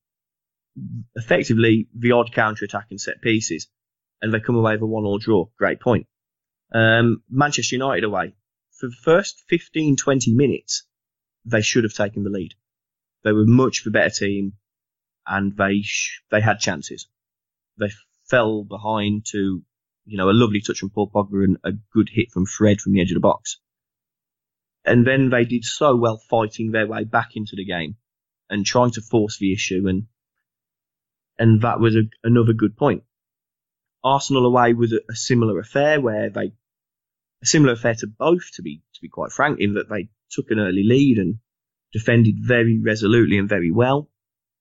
[1.15, 3.69] effectively the odd counter attack and set pieces,
[4.21, 5.47] and they come away with a one all draw.
[5.59, 6.07] Great point.
[6.73, 8.35] Um, Manchester United away.
[8.73, 10.85] For the first 15, 20 minutes,
[11.45, 12.55] they should have taken the lead.
[13.23, 14.55] They were much the better team,
[15.27, 17.07] and they sh- they had chances.
[17.79, 17.91] They
[18.29, 19.63] fell behind to,
[20.07, 22.93] you know, a lovely touch from Paul Pogba and a good hit from Fred from
[22.93, 23.61] the edge of the box.
[24.85, 27.97] And then they did so well fighting their way back into the game
[28.51, 30.05] and trying to force the issue and
[31.39, 33.03] and that was a, another good point.
[34.05, 36.53] Arsenal away was a, a, similar affair where they
[37.43, 40.51] a similar affair to both to be to be quite frank in that they took
[40.51, 41.39] an early lead and
[41.93, 44.11] defended very resolutely and very well.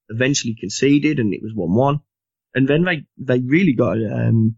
[0.09, 1.99] Eventually conceded and it was one one,
[2.53, 4.55] and then they they really got um,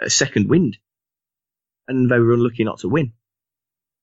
[0.00, 0.78] a second wind,
[1.88, 3.12] and they were unlucky not to win.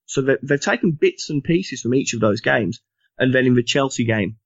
[0.06, 2.80] So they, they've taken bits and pieces from each of those games,
[3.18, 4.36] and then in the Chelsea game,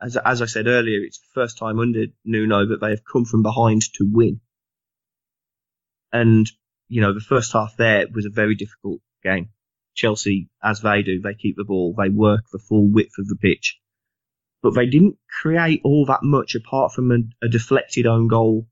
[0.00, 3.24] as as I said earlier, it's the first time under Nuno that they have come
[3.24, 4.40] from behind to win.
[6.12, 6.50] And
[6.88, 9.50] you know, the first half there was a very difficult game.
[9.94, 13.36] Chelsea, as they do, they keep the ball, they work the full width of the
[13.36, 13.78] pitch,
[14.62, 18.68] but they didn't create all that much apart from a, a deflected own goal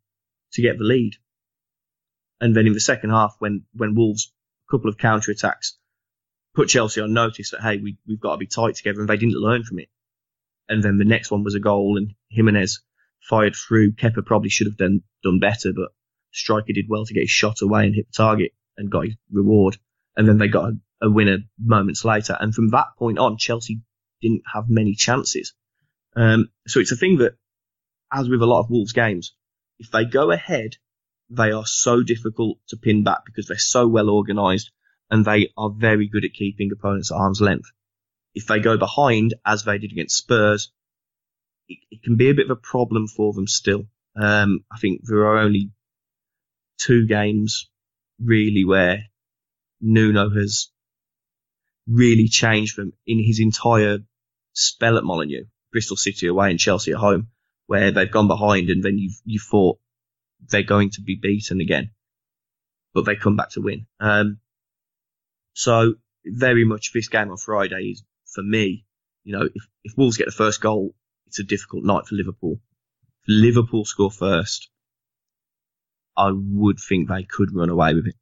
[0.53, 1.15] to get the lead.
[2.41, 4.33] And then in the second half, when when Wolves
[4.69, 5.77] a couple of counter attacks
[6.57, 9.17] put Chelsea on notice that hey, we we've got to be tight together, and they
[9.17, 9.89] didn't learn from it
[10.69, 12.81] and then the next one was a goal, and Jimenez
[13.29, 13.93] fired through.
[13.93, 15.93] Kepper probably should have done done better, but
[16.33, 19.17] striker did well to get his shot away and hit the target and got his
[19.31, 19.77] reward.
[20.17, 22.37] And then they got a, a winner moments later.
[22.39, 23.81] And from that point on, Chelsea
[24.21, 25.55] didn't have many chances.
[26.15, 27.37] Um, so it's a thing that,
[28.13, 29.35] as with a lot of Wolves games,
[29.79, 30.77] if they go ahead,
[31.29, 34.71] they are so difficult to pin back because they're so well organised
[35.11, 37.71] and they are very good at keeping opponents at arm's length
[38.37, 40.71] if they go behind, as they did against Spurs,
[41.69, 43.87] it, it can be a bit of a problem for them still.
[44.15, 45.71] Um, I think there are only
[46.79, 47.71] two games
[48.23, 49.05] really where
[49.81, 50.69] Nuno has
[51.89, 54.01] really changed them in his entire
[54.53, 57.29] spell at Molineux, Bristol City away and Chelsea at home,
[57.67, 59.79] where they've gone behind and then you you thought
[60.51, 61.91] they're going to be beaten again,
[62.93, 63.87] but they come back to win.
[63.99, 64.41] Um,
[65.57, 65.95] so
[66.27, 68.03] very much this game on Friday is
[68.35, 68.85] for me,
[69.25, 70.95] you know, if, if Wolves get the first goal,
[71.27, 72.61] it's a difficult night for Liverpool.
[73.23, 74.69] If Liverpool score first,
[76.15, 78.17] I would think they could run away with it.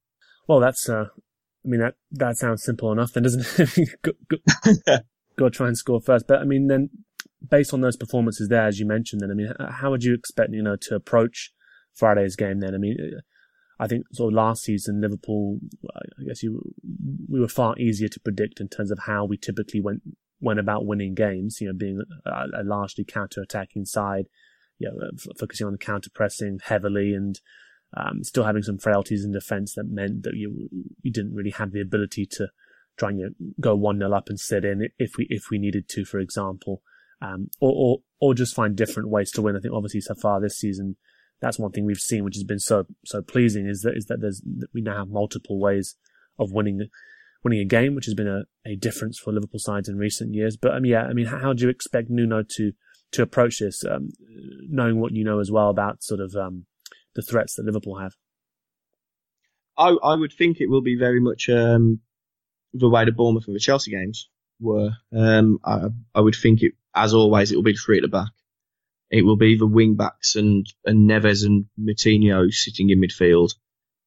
[0.47, 1.07] Well, that's, uh,
[1.65, 3.89] I mean, that, that sounds simple enough then, doesn't it?
[4.03, 4.37] go, go,
[5.37, 6.29] go try and score first.
[6.29, 6.91] But I mean, then
[7.51, 10.53] based on those performances there, as you mentioned, then, I mean, how would you expect,
[10.53, 11.51] you know, to approach
[11.95, 12.77] Friday's game then?
[12.77, 12.97] I mean,
[13.85, 15.59] I think sort of last season Liverpool,
[15.95, 16.75] I guess you,
[17.29, 20.01] we were far easier to predict in terms of how we typically went
[20.41, 21.59] went about winning games.
[21.61, 24.25] You know, being a, a largely counter-attacking side,
[24.79, 27.39] you know, f- focusing on counter-pressing heavily and
[27.95, 30.71] um, still having some frailties in defence that meant that you
[31.03, 32.49] you didn't really have the ability to
[32.97, 35.59] try and you know, go one 0 up and sit in if we if we
[35.59, 36.81] needed to, for example,
[37.21, 39.57] um, or, or or just find different ways to win.
[39.57, 40.97] I think obviously so far this season
[41.41, 44.21] that's one thing we've seen, which has been so so pleasing, is that is that
[44.21, 45.97] there's that we now have multiple ways
[46.39, 46.89] of winning
[47.43, 50.57] winning a game, which has been a, a difference for Liverpool sides in recent years.
[50.57, 52.73] But um, yeah, I mean, how, do you expect Nuno to
[53.13, 54.11] to approach this, um,
[54.69, 56.67] knowing what you know as well about sort of um,
[57.15, 58.15] the threats that Liverpool have?
[59.77, 62.01] I I would think it will be very much um,
[62.73, 64.29] the way the Bournemouth and the Chelsea games
[64.61, 64.91] were.
[65.15, 68.31] Um, I I would think it as always it will be three at the back
[69.15, 73.51] it will be the wing backs and, and Neves and Moutinho sitting in midfield.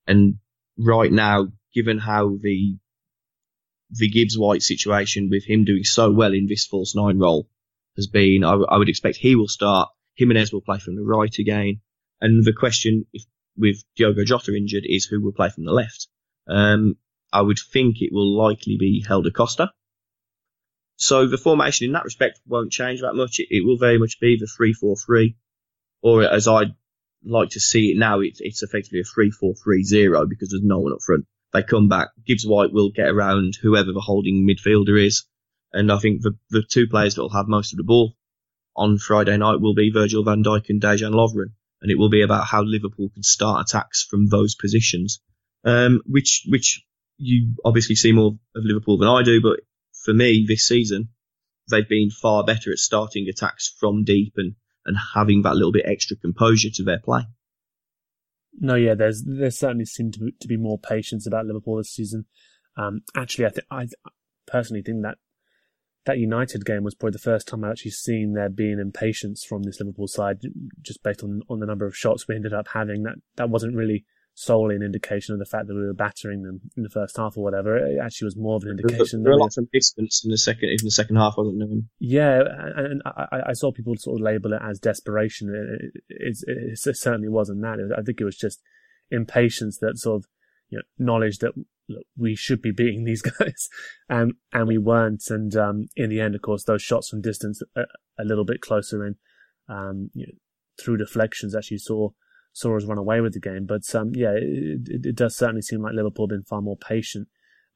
[0.06, 0.40] And
[0.78, 2.78] right now, given how the
[3.90, 7.48] the Gibbs White situation with him doing so well in this false nine role
[7.96, 9.88] has been, I, I would expect he will start.
[10.16, 11.80] Jimenez will play from the right again.
[12.20, 13.24] And the question, if
[13.56, 16.10] with Diogo Jota injured, is who will play from the left.
[16.50, 16.98] Um,
[17.32, 19.72] I would think it will likely be Helder Costa.
[20.98, 23.40] So the formation in that respect won't change that much.
[23.40, 25.36] It, it will very much be the 3-4-3,
[26.02, 26.74] or as I'd
[27.24, 31.00] like to see it now, it's, it's effectively a 3-4-3-0 because there's no one up
[31.06, 31.26] front.
[31.54, 32.10] They come back.
[32.26, 35.26] Gibbs White will get around whoever the holding midfielder is.
[35.72, 38.16] And I think the, the two players that will have most of the ball
[38.76, 41.54] on Friday night will be Virgil van Dijk and Dejan Lovren.
[41.82, 45.22] And it will be about how Liverpool can start attacks from those positions.
[45.64, 46.84] Um, which, which
[47.18, 49.60] you obviously see more of Liverpool than I do, but
[50.08, 51.10] for me this season,
[51.70, 55.86] they've been far better at starting attacks from deep and, and having that little bit
[55.86, 57.24] extra composure to their play.
[58.58, 61.92] No, yeah, there's there certainly seemed to be, to be more patience about Liverpool this
[61.92, 62.24] season.
[62.78, 63.88] Um, actually, I think I
[64.48, 65.18] personally think that
[66.06, 69.64] that United game was probably the first time I've actually seen there being impatience from
[69.64, 70.40] this Liverpool side,
[70.82, 73.04] just based on on the number of shots we ended up having.
[73.04, 74.06] That that wasn't really
[74.40, 77.36] solely an indication of the fact that we were battering them in the first half
[77.36, 77.76] or whatever.
[77.76, 79.24] It actually was more of an indication.
[79.24, 81.80] There were lots of distance in the second in the second half, wasn't there?
[81.98, 82.44] Yeah,
[82.76, 85.50] and I, I saw people sort of label it as desperation.
[85.50, 87.80] It, it, it, it certainly wasn't that.
[87.98, 88.62] I think it was just
[89.10, 90.26] impatience that sort of
[90.70, 91.54] you know, knowledge that
[91.90, 93.70] look, we should be beating these guys,
[94.08, 95.24] and and we weren't.
[95.32, 97.86] And um, in the end, of course, those shots from distance a,
[98.20, 99.16] a little bit closer in,
[99.68, 100.34] um, you know,
[100.80, 102.10] through deflections, actually saw
[102.66, 103.66] us run away with the game.
[103.66, 106.78] But um, yeah, it, it, it, does certainly seem like Liverpool have been far more
[106.78, 107.28] patient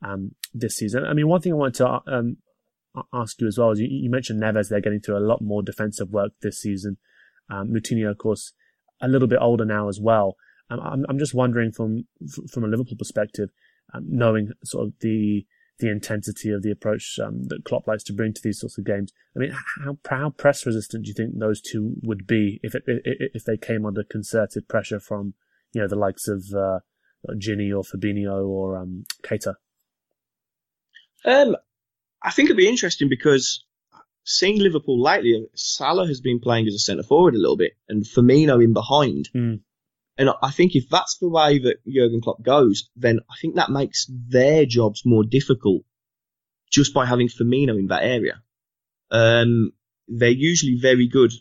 [0.03, 1.05] um, this season.
[1.05, 2.37] I mean, one thing I wanted to um,
[3.13, 4.69] ask you as well is you, you, mentioned Neves.
[4.69, 6.97] They're getting through a lot more defensive work this season.
[7.49, 8.53] Um, Moutinho, of course,
[9.01, 10.35] a little bit older now as well.
[10.69, 12.07] Um, I'm, I'm just wondering from
[12.51, 13.49] from a Liverpool perspective,
[13.93, 15.45] um, knowing sort of the
[15.81, 18.85] the intensity of the approach um, that Klopp likes to bring to these sorts of
[18.85, 19.11] games.
[19.35, 19.51] I mean,
[19.83, 23.57] how how press resistant do you think those two would be if it, if they
[23.57, 25.33] came under concerted pressure from
[25.73, 26.79] you know the likes of uh,
[27.33, 29.55] Gini or Fabinho or um, Keita?
[31.25, 31.57] Um,
[32.23, 33.65] I think it'd be interesting because
[34.23, 38.05] seeing Liverpool lately, Salah has been playing as a centre forward a little bit, and
[38.05, 39.29] Firmino in behind.
[39.35, 39.61] Mm.
[40.17, 43.71] And I think if that's the way that Jurgen Klopp goes, then I think that
[43.71, 45.83] makes their jobs more difficult
[46.69, 48.41] just by having Firmino in that area.
[49.09, 49.71] Um,
[50.07, 51.31] they're usually very good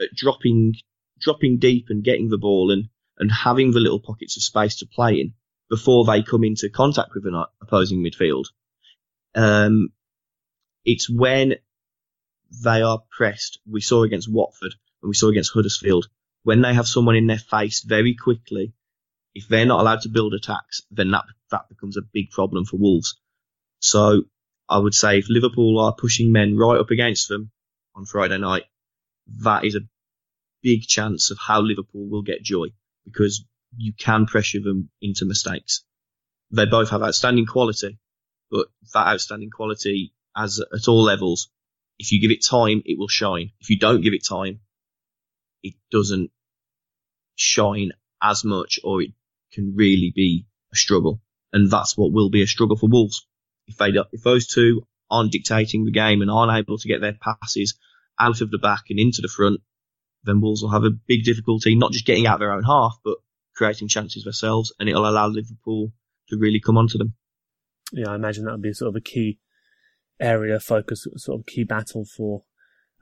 [0.00, 0.74] at dropping,
[1.20, 4.86] dropping deep and getting the ball and, and having the little pockets of space to
[4.86, 5.34] play in
[5.70, 8.44] before they come into contact with an opposing midfield.
[9.34, 9.88] Um,
[10.84, 11.54] it's when
[12.62, 13.60] they are pressed.
[13.66, 16.08] We saw against Watford and we saw against Huddersfield
[16.44, 18.72] when they have someone in their face very quickly,
[19.34, 22.76] if they're not allowed to build attacks, then that that becomes a big problem for
[22.76, 23.18] Wolves.
[23.80, 24.22] So
[24.68, 27.50] I would say if Liverpool are pushing men right up against them
[27.96, 28.64] on Friday night,
[29.42, 29.88] that is a
[30.62, 32.68] big chance of how Liverpool will get joy
[33.04, 33.44] because
[33.76, 35.84] you can pressure them into mistakes.
[36.50, 37.98] They both have outstanding quality,
[38.50, 41.50] but that outstanding quality as at all levels,
[41.98, 43.50] if you give it time, it will shine.
[43.60, 44.60] If you don't give it time,
[45.62, 46.30] it doesn't
[47.36, 47.92] shine
[48.22, 49.10] as much or it
[49.52, 51.20] can really be a struggle.
[51.52, 53.26] And that's what will be a struggle for Wolves.
[53.66, 57.14] If they, if those two aren't dictating the game and aren't able to get their
[57.14, 57.78] passes
[58.18, 59.60] out of the back and into the front,
[60.24, 62.98] then Wolves will have a big difficulty not just getting out of their own half,
[63.04, 63.18] but
[63.54, 65.92] creating chances themselves, and it'll allow Liverpool
[66.28, 67.14] to really come onto them.
[67.92, 69.38] Yeah, I imagine that would be sort of a key
[70.18, 72.44] area focus, sort of key battle for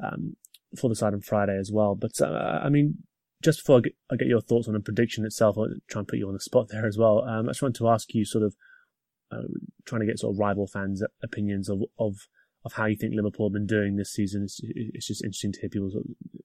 [0.03, 0.37] um,
[0.77, 1.95] for the side on Friday as well.
[1.95, 2.99] But uh, I mean,
[3.42, 6.09] just before I get, I get, your thoughts on the prediction itself, I'll try and
[6.09, 7.24] put you on the spot there as well.
[7.24, 8.55] Um, I just wanted to ask you, sort of,
[9.31, 9.48] uh,
[9.87, 12.14] trying to get sort of rival fans' opinions of of
[12.64, 14.44] of how you think Liverpool have been doing this season.
[14.44, 15.96] It's, it's just interesting to hear people's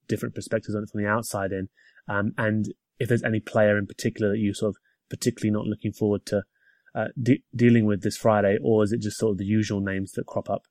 [0.07, 1.69] different perspectives on it from the outside in,
[2.07, 4.77] um, and if there's any player in particular that you sort of
[5.09, 6.43] particularly not looking forward to
[6.95, 10.13] uh, de- dealing with this Friday, or is it just sort of the usual names
[10.13, 10.63] that crop up?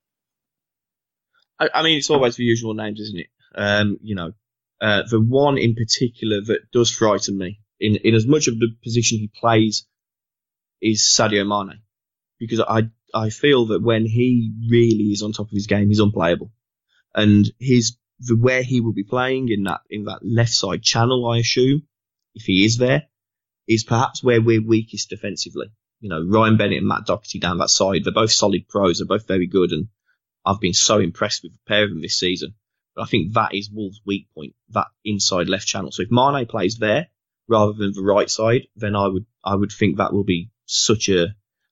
[1.59, 3.27] I, I mean, it's always the usual names, isn't it?
[3.55, 4.33] Um, you know,
[4.81, 8.69] uh, the one in particular that does frighten me, in, in as much of the
[8.83, 9.87] position he plays,
[10.81, 11.81] is Sadio Mane.
[12.39, 15.99] Because I, I feel that when he really is on top of his game, he's
[15.99, 16.51] unplayable.
[17.15, 21.27] And his, the, where he will be playing in that, in that left side channel,
[21.27, 21.87] I assume,
[22.35, 23.07] if he is there,
[23.67, 25.67] is perhaps where we're weakest defensively.
[25.99, 29.07] You know, Ryan Bennett and Matt Doherty down that side, they're both solid pros, they're
[29.07, 29.87] both very good, and
[30.45, 32.53] I've been so impressed with the pair of them this season.
[32.97, 35.91] But I think that is Wolves' weak point, that inside left channel.
[35.91, 37.07] So if Mane plays there
[37.47, 41.07] rather than the right side, then I would I would think that will be such
[41.07, 41.25] a,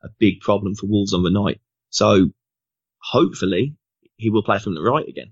[0.04, 1.62] a big problem for Wolves on the night.
[1.90, 2.30] So
[3.00, 3.76] hopefully
[4.18, 5.32] he will play from the right again.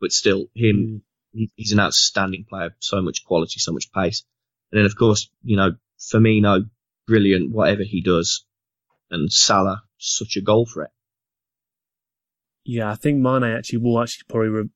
[0.00, 1.02] But still, him
[1.36, 1.50] mm.
[1.54, 4.24] he's an outstanding player, so much quality, so much pace.
[4.72, 6.68] And then of course, you know, Firmino,
[7.06, 8.44] brilliant, whatever he does,
[9.08, 10.90] and Salah, such a goal threat.
[12.64, 14.70] Yeah, I think Mane actually will actually probably re-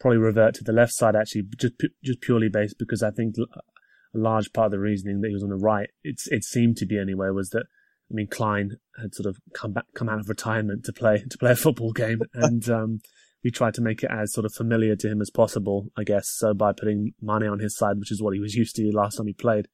[0.00, 4.18] probably revert to the left side actually, just just purely based because I think a
[4.18, 6.86] large part of the reasoning that he was on the right, it's it seemed to
[6.86, 7.64] be anyway, was that
[8.10, 11.38] I mean Clyne had sort of come back come out of retirement to play to
[11.38, 13.00] play a football game, and um,
[13.44, 16.26] we tried to make it as sort of familiar to him as possible, I guess.
[16.28, 19.16] So by putting Mane on his side, which is what he was used to last
[19.16, 19.68] time he played,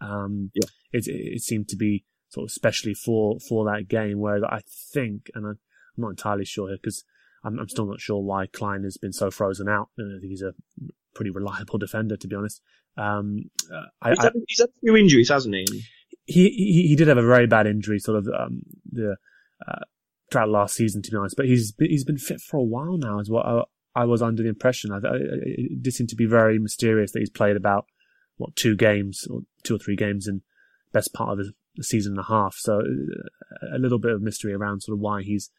[0.00, 0.68] um, yeah.
[0.92, 4.18] it it seemed to be sort of especially for for that game.
[4.18, 4.60] Whereas I
[4.92, 5.58] think, and I'm
[5.96, 7.04] not entirely sure here because
[7.44, 9.88] I'm, I'm still not sure why Clyne has been so frozen out.
[9.98, 10.52] I think he's a
[11.14, 12.60] pretty reliable defender, to be honest.
[12.96, 15.84] Um, uh, I, he's, had, he's, had, a few injuries, hasn't he?
[16.24, 16.88] He, he?
[16.88, 19.16] he did have a very bad injury, sort of um, the
[19.66, 19.80] uh,
[20.30, 21.36] throughout last season, to be honest.
[21.36, 23.62] But he's he's been fit for a while now, is what I,
[23.94, 24.92] I was under the impression.
[24.92, 27.86] I, it did seem to be very mysterious that he's played about
[28.36, 30.42] what two games or two or three games in
[30.92, 32.54] best part of the season and a half.
[32.56, 35.50] So uh, a little bit of mystery around sort of why he's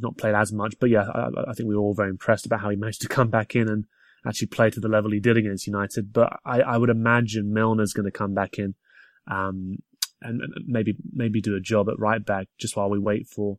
[0.00, 0.74] he's not played as much.
[0.80, 3.08] But yeah, I, I think we were all very impressed about how he managed to
[3.08, 3.84] come back in and
[4.26, 6.12] actually play to the level he did against United.
[6.12, 8.74] But I, I would imagine Milner's going to come back in,
[9.30, 9.78] um,
[10.22, 13.58] and maybe maybe do a job at right back just while we wait for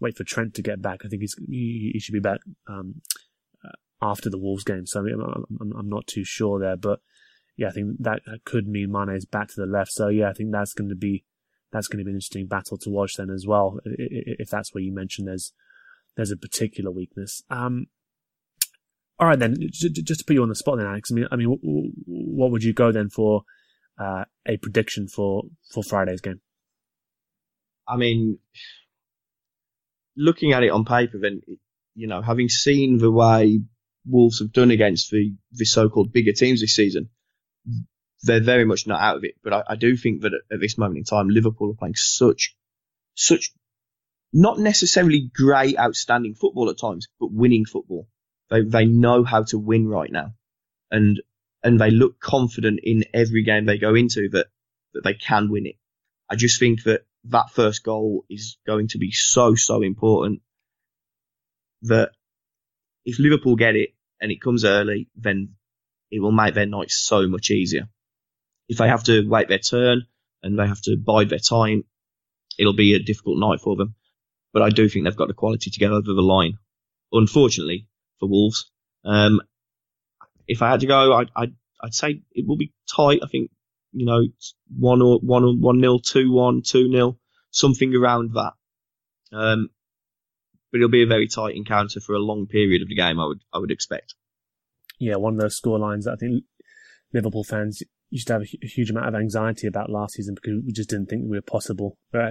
[0.00, 1.00] wait for Trent to get back.
[1.04, 3.02] I think he's he, he should be back um,
[3.64, 3.72] uh,
[4.02, 4.86] after the Wolves game.
[4.86, 7.00] So I'm, I'm, not too sure there, but
[7.56, 9.92] yeah, I think that, that could mean Mane's back to the left.
[9.92, 11.24] So yeah, I think that's going to be
[11.72, 13.80] that's going to be an interesting battle to watch then as well.
[13.84, 15.52] If that's where you mentioned there's
[16.16, 17.42] there's a particular weakness.
[17.50, 17.86] Um,
[19.18, 21.10] all right then, just to put you on the spot then, Alex.
[21.12, 21.58] I mean, I mean,
[22.06, 23.42] what would you go then for
[23.98, 26.40] uh, a prediction for for Friday's game?
[27.86, 28.38] I mean,
[30.16, 31.42] looking at it on paper, then
[31.94, 33.60] you know, having seen the way
[34.06, 37.08] Wolves have done against the the so-called bigger teams this season,
[38.22, 39.36] they're very much not out of it.
[39.44, 41.94] But I, I do think that at, at, this moment in time, Liverpool are playing
[41.94, 42.56] such
[43.14, 43.52] such
[44.34, 48.08] not necessarily great, outstanding football at times, but winning football.
[48.50, 50.34] They they know how to win right now,
[50.90, 51.22] and
[51.62, 54.48] and they look confident in every game they go into that
[54.92, 55.76] that they can win it.
[56.28, 60.42] I just think that that first goal is going to be so so important
[61.82, 62.10] that
[63.04, 65.54] if Liverpool get it and it comes early, then
[66.10, 67.88] it will make their night so much easier.
[68.68, 70.06] If they have to wait their turn
[70.42, 71.84] and they have to bide their time,
[72.58, 73.94] it'll be a difficult night for them.
[74.54, 76.58] But I do think they've got the quality to get over the line.
[77.12, 77.88] Unfortunately,
[78.20, 78.70] for Wolves.
[79.04, 79.40] Um,
[80.46, 83.20] if I had to go, I'd, I'd, I'd say it will be tight.
[83.22, 83.50] I think,
[83.92, 84.22] you know,
[84.78, 87.18] one or one one nil, two one, two nil,
[87.50, 88.52] something around that.
[89.32, 89.70] Um,
[90.70, 93.18] but it'll be a very tight encounter for a long period of the game.
[93.18, 94.14] I would, I would expect.
[95.00, 96.44] Yeah, one of those score lines that I think
[97.12, 100.72] Liverpool fans used to have a huge amount of anxiety about last season because we
[100.72, 102.28] just didn't think we were possible, uh,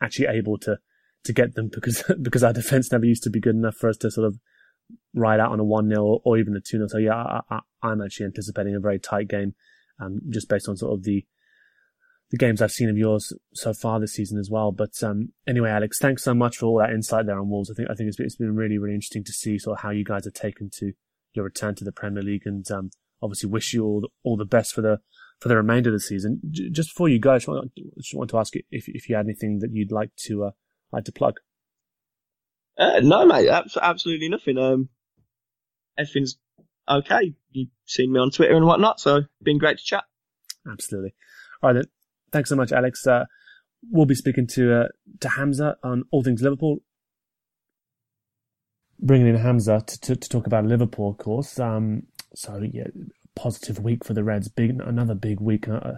[0.00, 0.78] actually able to
[1.24, 3.96] to get them because because our defense never used to be good enough for us
[3.98, 4.38] to sort of
[5.14, 6.86] ride out on a 1 0 or even a 2 0.
[6.88, 9.54] So, yeah, I, am actually anticipating a very tight game,
[10.00, 11.24] um, just based on sort of the
[12.30, 14.72] the games I've seen of yours so far this season as well.
[14.72, 17.70] But um, anyway, Alex, thanks so much for all that insight there on Wolves.
[17.70, 19.82] I think I think it's been, it's been really really interesting to see sort of
[19.82, 20.92] how you guys have taken to
[21.34, 24.44] your return to the Premier League, and um, obviously wish you all the, all the
[24.44, 24.98] best for the
[25.40, 26.40] for the remainder of the season.
[26.50, 29.08] J- just before you go, I just want, just want to ask you if if
[29.08, 30.50] you had anything that you'd like to uh,
[30.92, 31.38] like to plug.
[32.78, 34.58] Uh, no, mate, absolutely nothing.
[34.58, 34.88] Um,
[35.98, 36.36] everything's
[36.88, 37.34] okay.
[37.50, 40.04] You've seen me on Twitter and whatnot, so been great to chat.
[40.70, 41.14] Absolutely.
[41.62, 41.84] All right, then.
[42.32, 43.06] Thanks so much, Alex.
[43.06, 43.26] Uh,
[43.90, 44.88] we'll be speaking to uh,
[45.20, 46.78] to Hamzah on all things Liverpool.
[48.98, 51.58] Bringing in Hamzah to, to, to talk about Liverpool, of course.
[51.58, 52.86] Um, so yeah,
[53.34, 54.48] positive week for the Reds.
[54.48, 55.68] Big, another big week.
[55.68, 55.94] Uh,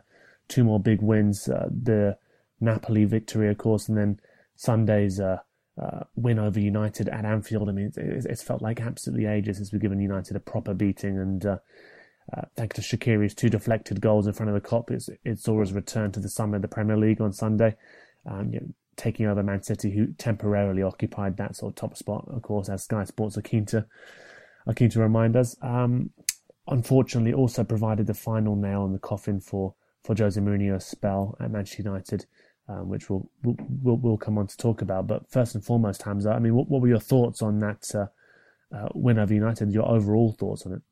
[0.49, 1.49] two more big wins.
[1.49, 2.16] Uh, the
[2.61, 4.18] Napoli victory, of course, and then
[4.57, 5.38] Sunday's uh,
[5.80, 7.68] uh, win over United at Anfield.
[7.68, 11.18] I mean, it's, it's, felt like absolutely ages since we've given United a proper beating.
[11.18, 11.59] And uh,
[12.36, 15.61] uh, thanks to Shaqiri's two deflected goals in front of the Kop, it's, it saw
[15.62, 17.76] us return to the summit of the Premier League on Sunday,
[18.26, 22.24] um, you know, taking over Man City, who temporarily occupied that sort of top spot,
[22.28, 23.84] of course, as Sky Sports are keen to
[24.66, 25.57] are keen to remind us.
[25.61, 26.11] Um,
[26.68, 29.74] unfortunately, also provided the final nail in the coffin for
[30.05, 32.26] for Jose Mourinho's spell at Manchester United
[32.68, 35.06] um, which we'll, we'll, we'll come on to talk about.
[35.06, 38.06] But first and foremost, Hamzah, I mean, what, what were your thoughts on that uh,
[38.74, 39.72] uh, win over United?
[39.72, 40.82] Your overall thoughts on it?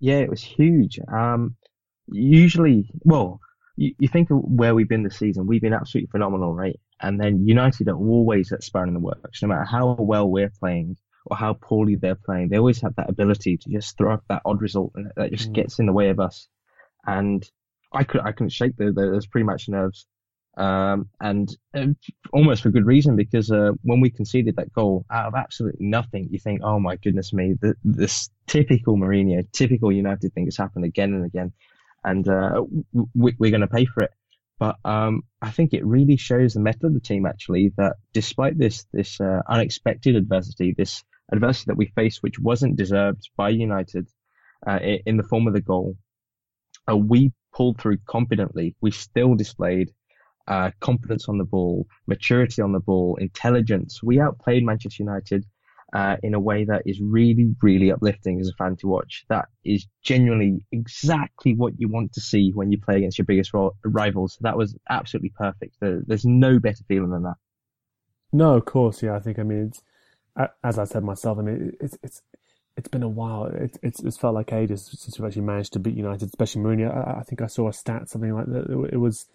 [0.00, 0.98] Yeah, it was huge.
[1.08, 1.56] Um,
[2.08, 3.40] usually, well,
[3.76, 5.46] you, you think of where we've been this season.
[5.46, 6.78] We've been absolutely phenomenal, right?
[7.00, 10.96] And then United are always at sparring the works, no matter how well we're playing
[11.26, 12.48] or how poorly they're playing.
[12.48, 15.54] They always have that ability to just throw up that odd result that just mm.
[15.54, 16.48] gets in the way of us.
[17.06, 17.44] And
[17.92, 20.06] I could I couldn't shake the, the, those pre-match nerves.
[20.56, 21.88] Um, and uh,
[22.32, 26.28] almost for good reason because uh, when we conceded that goal out of absolutely nothing,
[26.30, 27.54] you think, oh my goodness me,
[27.84, 31.52] this typical Mourinho, typical United thing has happened again and again,
[32.04, 32.62] and uh,
[33.14, 34.10] we, are going to pay for it.
[34.58, 38.56] But um, I think it really shows the mettle of the team actually that despite
[38.56, 44.08] this this uh, unexpected adversity, this adversity that we faced, which wasn't deserved by United
[44.66, 45.96] uh, in the form of the goal,
[46.90, 48.74] uh, we pulled through competently.
[48.80, 49.90] We still displayed
[50.48, 54.02] uh, confidence on the ball, maturity on the ball, intelligence.
[54.02, 55.44] We outplayed Manchester United
[55.92, 59.24] uh, in a way that is really, really uplifting as a fan to watch.
[59.28, 63.52] That is genuinely exactly what you want to see when you play against your biggest
[63.84, 64.36] rivals.
[64.40, 65.76] That was absolutely perfect.
[65.80, 67.36] There's no better feeling than that.
[68.32, 69.14] No, of course, yeah.
[69.14, 69.72] I think I mean,
[70.62, 72.22] as I said myself, I mean, it's it's
[72.76, 73.44] it's been a while.
[73.44, 76.94] It, it's it's felt like ages since we've actually managed to beat United, especially Mourinho.
[76.94, 78.88] I, I think I saw a stat something like that.
[78.92, 79.26] It was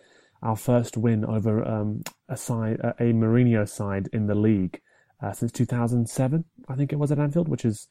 [0.41, 4.81] our first win over um, a side, a Mourinho side in the league
[5.21, 6.45] uh, since 2007.
[6.67, 7.87] I think it was at Anfield, which is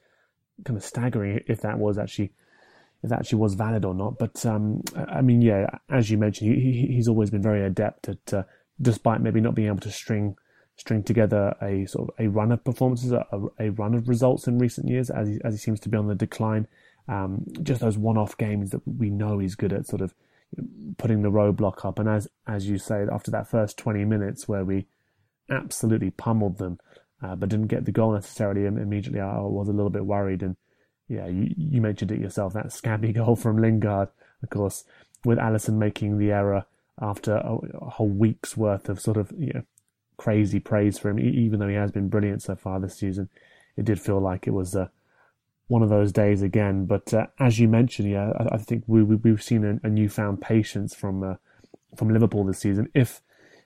[0.65, 2.33] kind of staggering if that was actually
[3.03, 4.19] if that actually was valid or not.
[4.19, 8.35] But um, I mean, yeah, as you mentioned, he, he's always been very adept at,
[8.35, 8.43] uh,
[8.81, 10.37] despite maybe not being able to string
[10.77, 13.27] string together a sort of a run of performances, a,
[13.59, 16.09] a run of results in recent years, as he, as he seems to be on
[16.09, 16.67] the decline.
[17.07, 20.15] Um, just those one-off games that we know he's good at, sort of
[20.99, 21.99] putting the roadblock up.
[21.99, 24.87] And as as you say, after that first twenty minutes where we
[25.51, 26.79] absolutely pummeled them,
[27.23, 30.43] uh, but didn't get the goal necessarily, immediately I was a little bit worried.
[30.43, 30.57] And
[31.09, 34.09] yeah, you, you mentioned it yourself, that scabby goal from Lingard,
[34.43, 34.85] of course,
[35.25, 36.65] with Alisson making the error
[37.01, 39.63] after a, a whole week's worth of sort of you know,
[40.17, 43.29] crazy praise for him, even though he has been brilliant so far this season.
[43.77, 44.89] It did feel like it was uh,
[45.71, 46.85] one of those days again.
[46.85, 49.89] But uh, as you mentioned, yeah, I, I think we, we have seen a, a,
[49.89, 51.35] newfound patience from uh,
[51.97, 52.89] from Liverpool this season.
[52.93, 53.23] If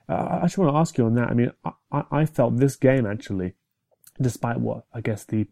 [0.07, 1.51] uh, I just want to ask you on that, I mean,
[1.91, 3.55] I, I felt this game actually,
[4.21, 5.47] despite what I guess the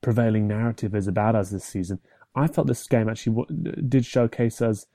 [0.00, 1.98] prevailing narrative is about us this season,
[2.36, 3.44] I felt this game actually
[3.88, 4.86] did showcase us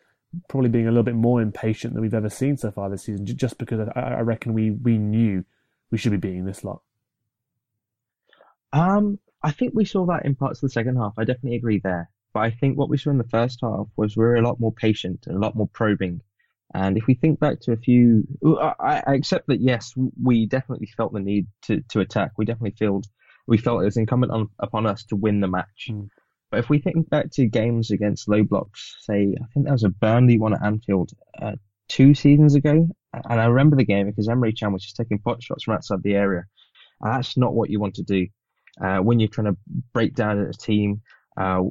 [0.48, 3.26] probably being a little bit more impatient than we've ever seen so far this season,
[3.26, 5.44] just because I, I reckon we, we knew
[5.92, 6.82] we should be beating this lot.
[8.72, 11.14] Um, I think we saw that in parts of the second half.
[11.18, 12.10] I definitely agree there.
[12.34, 14.60] But I think what we saw in the first half was we were a lot
[14.60, 16.22] more patient and a lot more probing.
[16.74, 20.88] And if we think back to a few, I, I accept that yes, we definitely
[20.98, 22.32] felt the need to, to attack.
[22.38, 23.08] We definitely felt
[23.48, 25.88] we felt it was incumbent on, upon us to win the match.
[25.90, 26.10] Mm.
[26.52, 29.86] But if we think back to games against low blocks, say, I think there was
[29.86, 31.12] a Burnley one at Anfield
[31.42, 31.54] uh,
[31.88, 35.42] two seasons ago, and I remember the game because Emre Can was just taking pot
[35.42, 36.44] shots from outside the area.
[37.02, 38.28] And that's not what you want to do
[38.84, 39.58] uh, when you're trying to
[39.94, 41.02] break down a team
[41.38, 41.62] uh,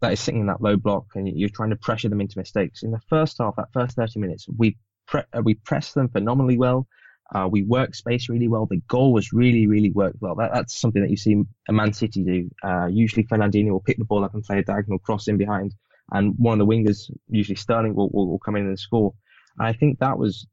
[0.00, 2.82] that is sitting in that low block and you're trying to pressure them into mistakes.
[2.82, 4.76] In the first half, that first 30 minutes, we
[5.06, 6.86] pre- uh, we pressed them phenomenally well.
[7.34, 8.66] Uh, we worked space really well.
[8.66, 10.34] The goal was really, really worked well.
[10.34, 12.50] That, that's something that you see a Man City do.
[12.62, 15.74] Uh, usually Fernandinho will pick the ball up and play a diagonal cross in behind,
[16.12, 19.14] and one of the wingers, usually Sterling, will, will, will come in and score.
[19.58, 20.46] I think that was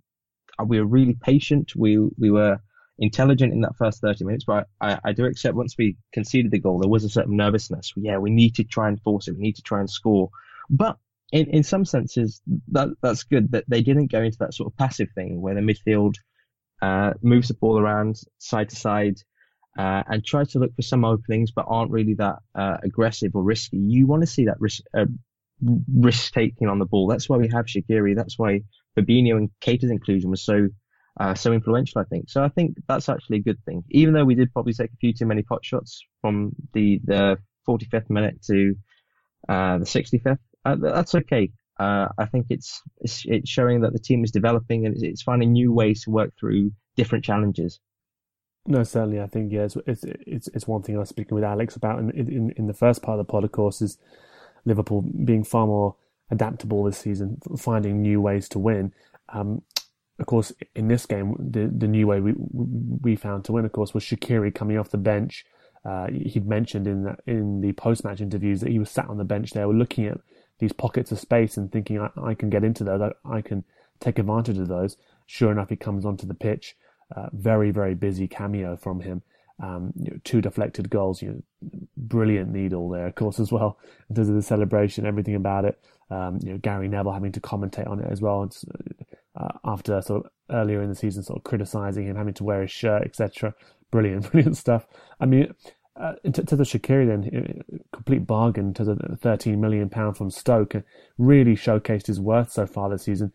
[0.59, 1.73] uh, we were really patient.
[1.75, 2.59] We we were
[2.99, 6.59] intelligent in that first 30 minutes, but I, I do accept once we conceded the
[6.59, 7.93] goal, there was a certain nervousness.
[7.95, 9.35] Yeah, we need to try and force it.
[9.35, 10.29] We need to try and score.
[10.69, 10.97] But
[11.31, 14.77] in, in some senses, that that's good that they didn't go into that sort of
[14.77, 16.15] passive thing where the midfield
[16.81, 19.17] uh, moves the ball around side to side
[19.77, 23.43] uh, and try to look for some openings, but aren't really that uh, aggressive or
[23.43, 23.77] risky.
[23.77, 25.05] You want to see that risk uh,
[25.95, 27.07] risk taking on the ball.
[27.07, 28.15] That's why we have Shaqiri.
[28.15, 28.61] That's why
[28.97, 30.67] Fabinho and Keita's inclusion was so
[31.19, 32.01] uh, so influential.
[32.01, 32.43] I think so.
[32.43, 33.83] I think that's actually a good thing.
[33.89, 37.37] Even though we did probably take a few too many pot shots from the the
[37.67, 38.75] 45th minute to
[39.49, 40.37] uh, the 65th,
[40.81, 41.51] that's okay.
[41.79, 45.51] Uh, I think it's, it's, it's showing that the team is developing and it's, finding
[45.51, 47.79] new ways to work through different challenges.
[48.67, 49.19] No, certainly.
[49.19, 51.97] I think yeah, it's it's it's, it's one thing I was speaking with Alex about
[51.97, 53.43] in, in in the first part of the pod.
[53.43, 53.97] Of course, is
[54.65, 55.95] Liverpool being far more
[56.29, 58.93] adaptable this season, finding new ways to win.
[59.29, 59.63] Um,
[60.21, 63.71] of course, in this game, the the new way we we found to win, of
[63.71, 65.45] course, was Shaqiri coming off the bench.
[65.83, 69.23] Uh, he'd mentioned in in the post match interviews that he was sat on the
[69.23, 70.19] bench there, looking at
[70.59, 73.63] these pockets of space and thinking I, I can get into those, I, I, can
[73.99, 74.95] take advantage of those.
[75.25, 76.75] Sure enough, he comes onto the pitch.
[77.15, 79.23] Uh, very very busy cameo from him.
[79.59, 81.23] Um, you know, two deflected goals.
[81.23, 85.33] You know, brilliant needle there, of course, as well in terms of the celebration, everything
[85.33, 85.83] about it.
[86.11, 88.43] Um, you know, Gary Neville having to commentate on it as well
[89.35, 92.61] uh, after sort of earlier in the season, sort of criticizing him having to wear
[92.61, 93.53] his shirt, etc.
[93.91, 94.85] Brilliant, brilliant stuff.
[95.19, 95.53] I mean,
[95.99, 100.75] uh, to, to the Shaqiri then, complete bargain to the 13 million pound from Stoke,
[101.17, 103.31] really showcased his worth so far this season.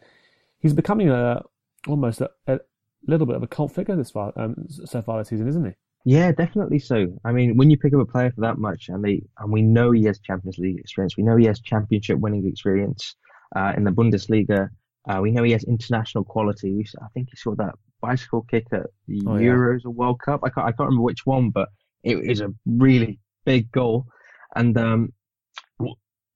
[0.60, 1.42] He's becoming a
[1.86, 2.58] almost a, a
[3.06, 5.72] little bit of a cult figure this far um, so far this season, isn't he?
[6.04, 7.18] Yeah, definitely so.
[7.24, 9.62] I mean, when you pick up a player for that much, and they and we
[9.62, 13.16] know he has Champions League experience, we know he has Championship winning experience
[13.54, 14.68] uh, in the Bundesliga.
[15.08, 16.84] Uh, we know he has international quality.
[17.00, 19.88] I think he saw that bicycle kick at the oh, Euros yeah.
[19.88, 20.40] or World Cup.
[20.44, 21.68] I can't, I can't remember which one, but
[22.02, 24.06] it is a really big goal.
[24.54, 25.12] And um,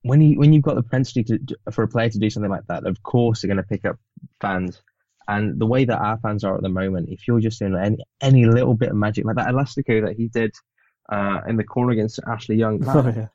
[0.02, 1.38] when you when you've got the propensity to,
[1.72, 3.96] for a player to do something like that, of course they're going to pick up
[4.40, 4.82] fans.
[5.28, 7.98] And the way that our fans are at the moment, if you're just doing any
[8.20, 10.52] any little bit of magic like that elastico that he did
[11.10, 13.26] uh, in the corner against Ashley Young, that, oh, yeah.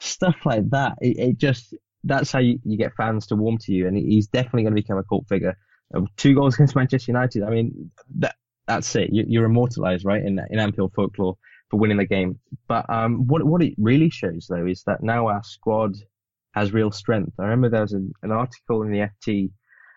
[0.00, 1.74] stuff like that, it, it just
[2.04, 3.86] that's how you, you, get fans to warm to you.
[3.86, 5.56] And he's definitely going to become a cult figure.
[5.94, 7.42] Uh, two goals against Manchester United.
[7.42, 8.36] I mean, that
[8.66, 9.10] that's it.
[9.12, 11.36] You, are immortalized, right, in in Anfield folklore
[11.70, 12.38] for winning the game.
[12.68, 15.96] But um, what what it really shows though is that now our squad
[16.54, 17.32] has real strength.
[17.38, 19.50] I remember there was an, an article in the FT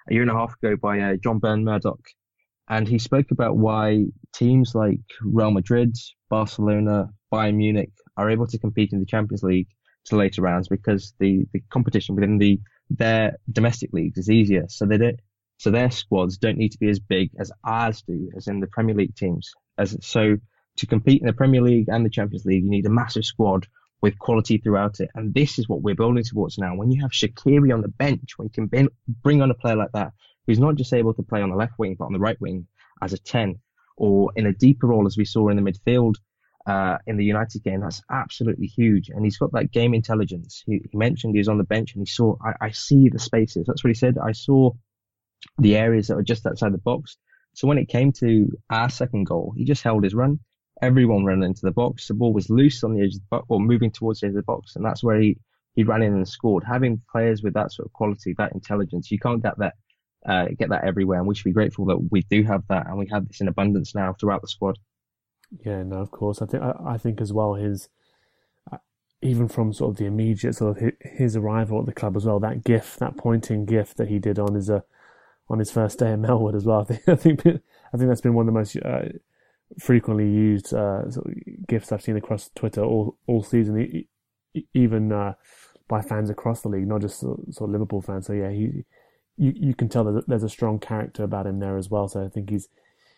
[0.09, 2.01] a year and a half ago by uh, John Burn-Murdoch,
[2.69, 5.95] and he spoke about why teams like Real Madrid,
[6.29, 9.67] Barcelona, Bayern Munich are able to compete in the Champions League
[10.07, 14.65] to later rounds because the, the competition within the their domestic leagues is easier.
[14.69, 15.19] So they don't,
[15.57, 18.67] so their squads don't need to be as big as ours do, as in the
[18.67, 19.51] Premier League teams.
[19.77, 20.37] As so
[20.77, 23.67] to compete in the Premier League and the Champions League, you need a massive squad
[24.01, 25.09] with quality throughout it.
[25.15, 26.75] And this is what we're building towards now.
[26.75, 28.89] When you have Shaqiri on the bench, when you can
[29.23, 30.13] bring on a player like that,
[30.45, 32.67] who's not just able to play on the left wing, but on the right wing
[33.01, 33.59] as a 10,
[33.97, 36.15] or in a deeper role as we saw in the midfield
[36.67, 39.09] uh, in the United game, that's absolutely huge.
[39.09, 40.63] And he's got that game intelligence.
[40.65, 43.19] He, he mentioned he was on the bench and he saw, I, I see the
[43.19, 43.65] spaces.
[43.65, 44.17] That's what he said.
[44.17, 44.71] I saw
[45.57, 47.17] the areas that were just outside the box.
[47.53, 50.39] So when it came to our second goal, he just held his run
[50.81, 52.07] everyone ran into the box.
[52.07, 54.31] The ball was loose on the edge of the box or moving towards the edge
[54.31, 55.37] of the box, and that's where he,
[55.73, 56.63] he ran in and scored.
[56.63, 59.73] Having players with that sort of quality, that intelligence, you can't get that
[60.25, 62.97] uh, get that everywhere, and we should be grateful that we do have that, and
[62.97, 64.77] we have this in abundance now throughout the squad.
[65.65, 66.41] Yeah, no, of course.
[66.41, 67.89] I think I, think as well his
[68.71, 68.77] uh,
[69.21, 72.39] even from sort of the immediate sort of his, arrival at the club as well.
[72.39, 74.81] That gift, that pointing gift that he did on his uh,
[75.49, 76.81] on his first day in Melwood as well.
[76.81, 79.17] I think I think I think that's been one of the most uh,
[79.79, 84.05] frequently used uh, sort of gifs I've seen across Twitter all all season,
[84.73, 85.33] even uh,
[85.87, 88.27] by fans across the league, not just sort of Liverpool fans.
[88.27, 88.83] So yeah, he
[89.37, 92.09] you you can tell that there's a strong character about him there as well.
[92.09, 92.67] So I think he's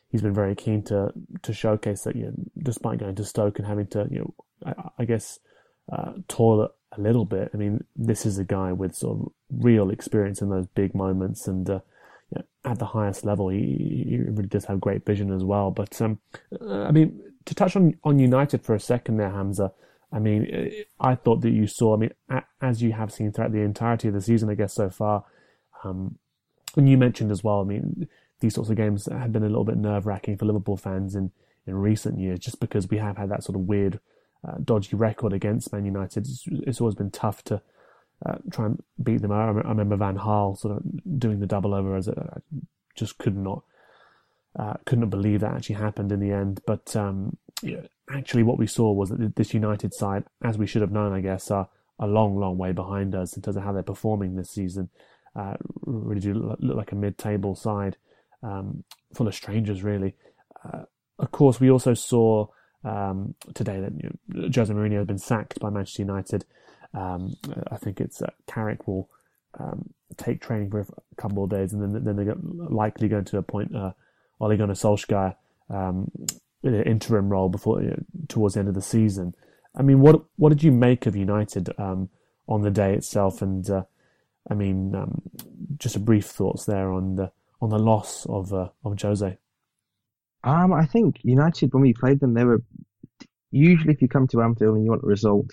[0.10, 2.16] he's been very keen to to showcase that.
[2.16, 4.34] You know, despite going to Stoke and having to you know
[4.66, 5.40] I, I guess
[5.92, 7.52] uh, toil a little bit.
[7.54, 11.48] I mean, this is a guy with sort of real experience in those big moments
[11.48, 11.70] and.
[11.70, 11.80] Uh,
[12.66, 15.72] at the highest level, he, he really does have great vision as well.
[15.72, 16.20] But um,
[16.62, 19.72] uh, I mean, to touch on on United for a second there, Hamzah.
[20.12, 21.96] I mean, uh, I thought that you saw.
[21.96, 22.12] I mean,
[22.62, 25.24] as you have seen throughout the entirety of the season, I guess so far.
[25.84, 26.18] Um,
[26.76, 27.62] and you mentioned as well.
[27.62, 28.08] I mean,
[28.40, 31.32] these sorts of games have been a little bit nerve wracking for Liverpool fans in
[31.68, 34.00] in recent years, just because we have had that sort of weird,
[34.48, 36.26] uh, dodgy record against Man United.
[36.26, 37.62] It's, it's always been tough to
[38.26, 39.32] uh, try and beat them.
[39.32, 42.58] I, I remember Van Gaal sort of doing the double over as a, I
[42.96, 43.64] just could not
[44.58, 46.62] uh, couldn't believe that actually happened in the end.
[46.66, 47.38] But um,
[48.14, 51.22] actually, what we saw was that this United side, as we should have known, I
[51.22, 51.70] guess, are
[52.00, 54.90] a long, long way behind us in terms of how they're performing this season.
[55.36, 57.98] Uh, really do look like a mid-table side,
[58.44, 58.84] um,
[59.14, 60.16] full of strangers, really.
[60.64, 60.84] Uh,
[61.18, 62.48] of course, we also saw
[62.84, 66.46] um, today that you know, Jose Mourinho has been sacked by Manchester United.
[66.94, 67.36] Um,
[67.72, 69.10] I think it's uh, Carrick will
[69.60, 70.86] um, take training for a
[71.18, 73.92] couple of days, and then then they're likely going to appoint uh,
[74.40, 75.36] Ole Gunnar Solskjaer
[75.70, 76.12] um,
[76.64, 77.96] in an interim role before uh,
[78.28, 79.36] towards the end of the season.
[79.76, 82.10] I mean, what what did you make of United um,
[82.48, 83.42] on the day itself?
[83.42, 83.84] And uh,
[84.50, 84.96] I mean,
[85.78, 87.32] just a brief thoughts there on the
[87.62, 89.38] on the loss of uh, of Jose.
[90.44, 92.64] Um, I think United when we played them, they were
[93.52, 95.52] usually if you come to Anfield and you want a result,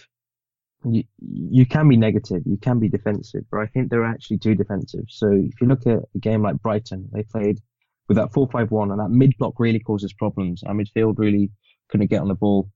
[0.85, 4.55] you, you can be negative, you can be defensive, but I think they're actually too
[4.55, 5.05] defensive.
[5.09, 7.61] So if you look at a game like Brighton, they played
[8.09, 10.63] with that 4-5-1 and that mid block really causes problems.
[10.65, 11.51] Our midfield really
[11.89, 12.71] couldn't get on the ball.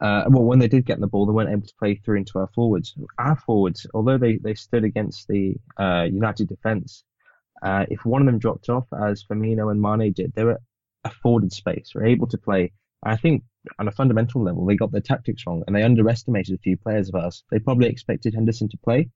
[0.00, 2.18] Uh, well, when they did get on the ball, they weren't able to play through
[2.18, 2.94] into our forwards.
[3.18, 7.04] Our forwards, although they, they stood against the uh, United defence,
[7.62, 10.60] uh, if one of them dropped off, as Firmino and Mane did, they were
[11.04, 12.72] afforded space, were able to play.
[13.02, 13.42] I think
[13.78, 17.08] on a fundamental level, they got their tactics wrong and they underestimated a few players
[17.08, 17.44] of ours.
[17.50, 19.08] They probably expected Henderson to play.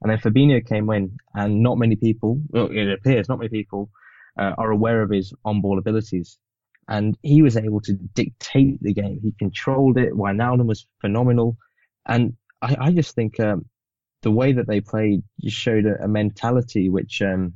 [0.00, 3.88] And then Fabinho came in, and not many people, well, it appears, not many people
[4.36, 6.38] uh, are aware of his on ball abilities.
[6.88, 9.20] And he was able to dictate the game.
[9.22, 10.12] He controlled it.
[10.12, 11.56] Wijnaldum was phenomenal.
[12.06, 13.66] And I, I just think um,
[14.22, 17.54] the way that they played showed a, a mentality which um,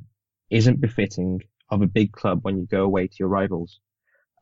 [0.49, 3.79] isn't befitting of a big club when you go away to your rivals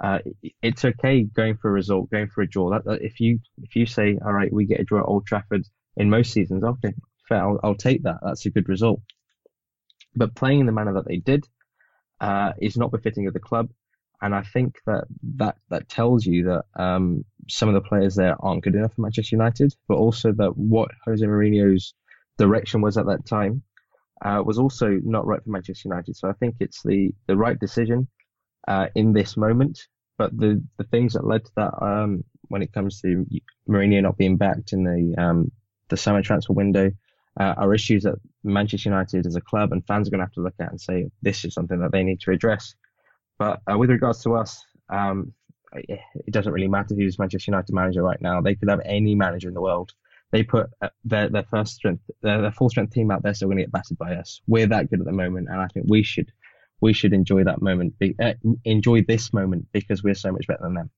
[0.04, 0.20] uh,
[0.62, 2.72] it's okay going for a result, going for a draw.
[2.72, 5.26] That, that, if you if you say, all right, we get a draw at Old
[5.26, 6.94] Trafford in most seasons, okay,
[7.30, 8.18] fair, I'll, I'll take that.
[8.22, 9.02] That's a good result.
[10.16, 11.48] But playing in the manner that they did
[12.20, 13.70] uh, is not befitting of the club,
[14.22, 15.06] and I think that
[15.38, 19.02] that that tells you that um, some of the players there aren't good enough for
[19.02, 21.94] Manchester United, but also that what Jose Mourinho's
[22.38, 23.64] direction was at that time
[24.24, 26.16] uh, was also not right for Manchester United.
[26.16, 28.08] So I think it's the the right decision
[28.68, 29.80] uh, in this moment.
[30.18, 33.26] But the, the things that led to that, um, when it comes to
[33.68, 35.52] Mourinho not being backed in the um,
[35.90, 36.92] the summer transfer window,
[37.40, 40.32] uh, are issues that Manchester United as a club and fans are going to have
[40.34, 42.76] to look at and say this is something that they need to address.
[43.38, 45.34] But uh, with regards to us, Um,
[45.74, 48.40] it doesn't really matter who's Manchester United manager right now.
[48.40, 49.92] They could have any manager in the world.
[50.32, 53.24] They put uh, their their first strength, their, their full strength team out.
[53.24, 53.34] There.
[53.34, 54.42] so still going to get battered by us.
[54.48, 56.32] We're that good at the moment, and I think we should
[56.82, 60.64] we should enjoy that moment, be, uh, enjoy this moment because we're so much better
[60.64, 60.90] than them.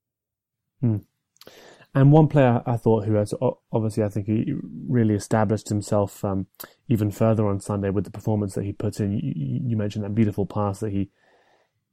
[0.81, 0.97] Hmm.
[1.95, 3.33] And one player I thought who has
[3.71, 4.53] obviously I think he
[4.87, 6.47] really established himself um,
[6.87, 9.13] even further on Sunday with the performance that he put in.
[9.13, 9.33] You,
[9.69, 11.09] you mentioned that beautiful pass that he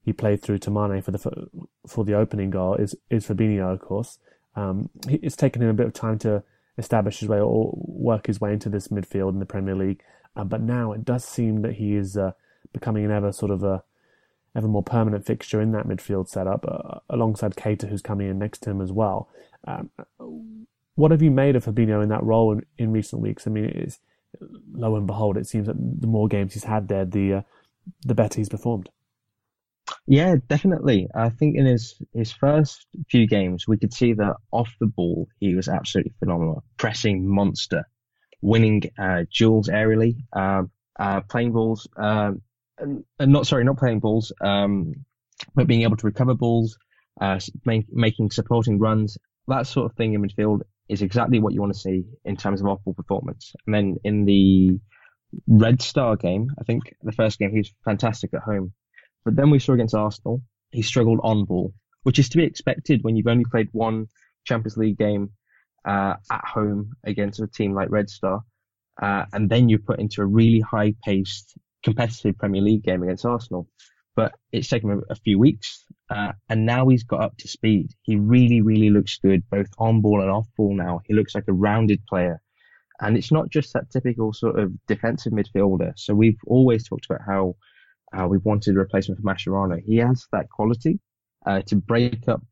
[0.02, 1.48] he played through to Mane for the
[1.86, 4.18] for the opening goal is is Fabinho, of course.
[4.56, 6.42] Um, it's taken him a bit of time to
[6.78, 10.02] establish his way or work his way into this midfield in the Premier League,
[10.36, 12.32] uh, but now it does seem that he is uh,
[12.72, 13.84] becoming an ever sort of a
[14.56, 18.60] ever more permanent fixture in that midfield setup, uh, alongside Keita, who's coming in next
[18.60, 19.28] to him as well.
[19.66, 19.90] Um,
[20.94, 23.46] what have you made of Fabinho in that role in, in recent weeks?
[23.46, 23.98] I mean, it's
[24.72, 27.42] lo and behold, it seems that the more games he's had there, the uh,
[28.04, 28.90] the better he's performed.
[30.06, 31.08] Yeah, definitely.
[31.14, 35.28] I think in his his first few games, we could see that off the ball,
[35.40, 36.62] he was absolutely phenomenal.
[36.76, 37.88] Pressing monster,
[38.42, 42.42] winning uh, duels aerially, um, uh, playing balls, um,
[42.78, 44.92] and, and, not sorry, not playing balls, um,
[45.54, 46.76] but being able to recover balls,
[47.20, 49.16] uh, make, making supporting runs,
[49.48, 52.60] that sort of thing in midfield is exactly what you want to see in terms
[52.60, 53.54] of off-ball performance.
[53.66, 54.78] And then in the
[55.46, 58.72] Red Star game, I think the first game he was fantastic at home.
[59.24, 61.72] But then we saw against Arsenal, he struggled on ball,
[62.02, 64.06] which is to be expected when you've only played one
[64.44, 65.30] Champions League game
[65.86, 68.42] uh, at home against a team like Red Star,
[69.00, 73.68] uh, and then you're put into a really high-paced, competitive Premier League game against Arsenal.
[74.16, 77.90] But it's taken him a few weeks, uh, and now he's got up to speed.
[78.02, 81.00] He really, really looks good, both on ball and off ball now.
[81.06, 82.40] He looks like a rounded player.
[83.00, 85.94] And it's not just that typical sort of defensive midfielder.
[85.96, 87.56] So we've always talked about how
[88.16, 89.80] uh, we wanted a replacement for Mascherano.
[89.84, 91.00] He has that quality
[91.46, 92.42] uh, to break up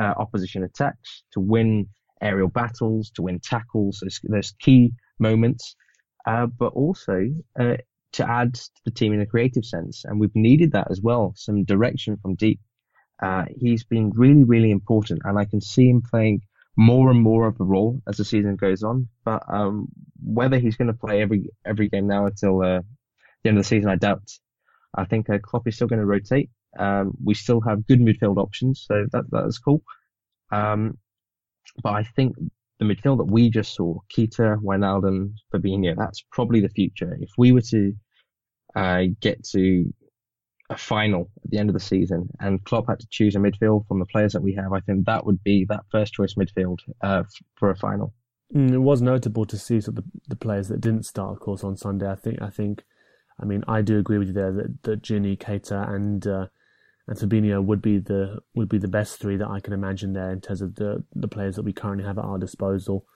[0.00, 1.88] uh, opposition attacks, to win
[2.20, 4.02] aerial battles, to win tackles.
[4.22, 5.76] There's key moments,
[6.26, 7.28] uh, but also
[7.58, 7.76] uh,
[8.12, 10.04] to add to the team in a creative sense.
[10.04, 12.60] And we've needed that as well, some direction from deep.
[13.22, 16.40] Uh, he's been really, really important, and I can see him playing
[16.76, 19.08] more and more of a role as the season goes on.
[19.24, 19.88] But um,
[20.20, 22.84] whether he's going to play every every game now until the
[23.44, 24.28] end of the season, I doubt.
[24.96, 26.50] I think uh, Klopp is still going to rotate.
[26.78, 29.82] Um, we still have good midfield options, so that that is cool.
[30.50, 30.98] Um,
[31.82, 32.36] but I think
[32.78, 37.16] the midfield that we just saw, Keita, Wijnaldum, Fabinho, that's probably the future.
[37.20, 37.92] If we were to
[38.74, 39.92] uh, get to
[40.70, 43.86] a final at the end of the season and Klopp had to choose a midfield
[43.86, 46.78] from the players that we have, I think that would be that first choice midfield
[47.02, 47.22] uh,
[47.56, 48.12] for a final.
[48.54, 51.40] Mm, it was notable to see sort of the, the players that didn't start, of
[51.40, 52.10] course, on Sunday.
[52.10, 52.84] I think I think
[53.40, 56.46] I mean, I do agree with you there that, that Gini, Keita, and uh,
[57.06, 60.30] and Fabinho would be the would be the best three that I can imagine there
[60.30, 63.06] in terms of the the players that we currently have at our disposal,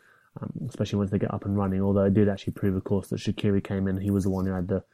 [0.41, 1.83] um, especially once they get up and running.
[1.83, 4.47] Although it did actually prove, of course, that Shaqiri came in; he was the one
[4.47, 4.85] who had the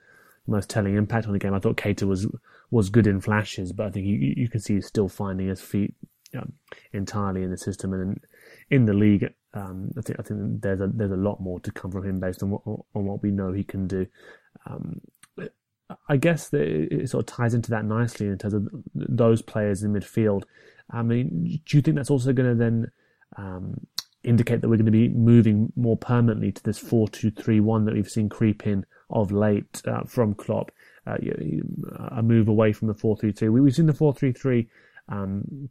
[0.46, 1.54] most telling impact on the game.
[1.54, 2.28] I thought Keita was
[2.70, 5.60] was good in flashes, but I think you you can see he's still finding his
[5.60, 5.94] feet
[6.36, 6.52] um,
[6.92, 8.02] entirely in the system and
[8.70, 9.26] in, in the league.
[9.54, 12.20] Um, I think I think there's a there's a lot more to come from him
[12.20, 14.06] based on what on what we know he can do.
[14.66, 15.00] Um,
[16.08, 19.82] I guess that it sort of ties into that nicely in terms of those players
[19.82, 20.44] in midfield.
[20.90, 22.90] I mean, do you think that's also going to then
[23.36, 23.86] um,
[24.22, 28.28] indicate that we're going to be moving more permanently to this four-two-three-one that we've seen
[28.28, 30.70] creep in of late uh, from Klopp?
[31.06, 31.18] Uh,
[32.08, 33.52] a move away from the four-three-two.
[33.52, 34.68] We've seen the four-three-three
[35.10, 35.68] um,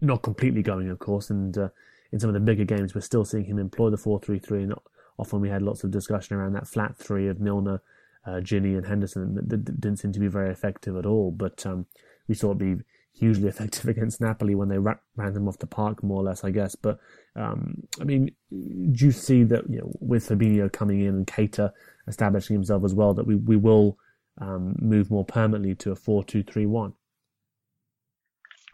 [0.00, 1.68] not completely going, of course, and uh,
[2.12, 4.64] in some of the bigger games, we're still seeing him employ the four-three-three.
[4.64, 4.74] And
[5.18, 7.80] often we had lots of discussion around that flat three of Milner
[8.26, 11.30] uh, Gini and Henderson that didn't seem to be very effective at all.
[11.30, 11.86] But um,
[12.28, 12.76] we saw it be
[13.14, 16.50] hugely effective against Napoli when they ran them off the park, more or less, I
[16.50, 16.74] guess.
[16.74, 16.98] But
[17.36, 21.72] um, I mean, do you see that you know with Fabinho coming in and Keita
[22.08, 23.98] establishing himself as well that we we will
[24.40, 26.94] um, move more permanently to a four-two-three-one?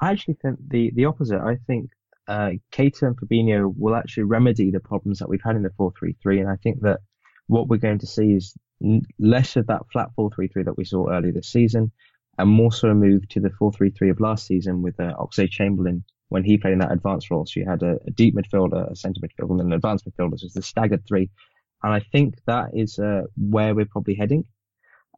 [0.01, 1.41] I actually think the the opposite.
[1.41, 1.91] I think
[2.29, 6.41] uh, Keita and Fabinho will actually remedy the problems that we've had in the four-three-three,
[6.41, 7.01] and I think that
[7.47, 8.55] what we're going to see is
[9.19, 11.91] less of that flat 4-3-3 that we saw earlier this season,
[12.39, 16.45] and more so a move to the 4-3-3 of last season with uh, Oxlade-Chamberlain when
[16.45, 17.47] he played in that advanced role.
[17.47, 20.39] So you had a, a deep midfielder, a centre midfielder, and an advanced midfielder.
[20.39, 21.31] So it's the staggered three.
[21.83, 24.45] And I think that is uh, where we're probably heading.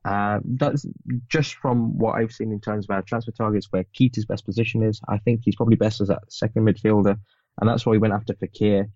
[0.04, 0.86] Uh, that's
[1.28, 4.82] just from what I've seen in terms of our transfer targets, where Keita's best position
[4.82, 5.00] is.
[5.08, 7.16] I think he's probably best as that second midfielder,
[7.60, 8.86] and that's why we went after Fekir.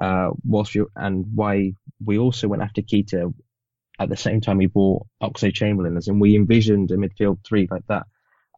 [0.00, 1.72] Uh, whilst you, and why
[2.04, 3.32] we also went after Keita
[4.00, 7.86] at the same time we bought Oxlade-Chamberlain, as in we envisioned a midfield three like
[7.88, 8.04] that.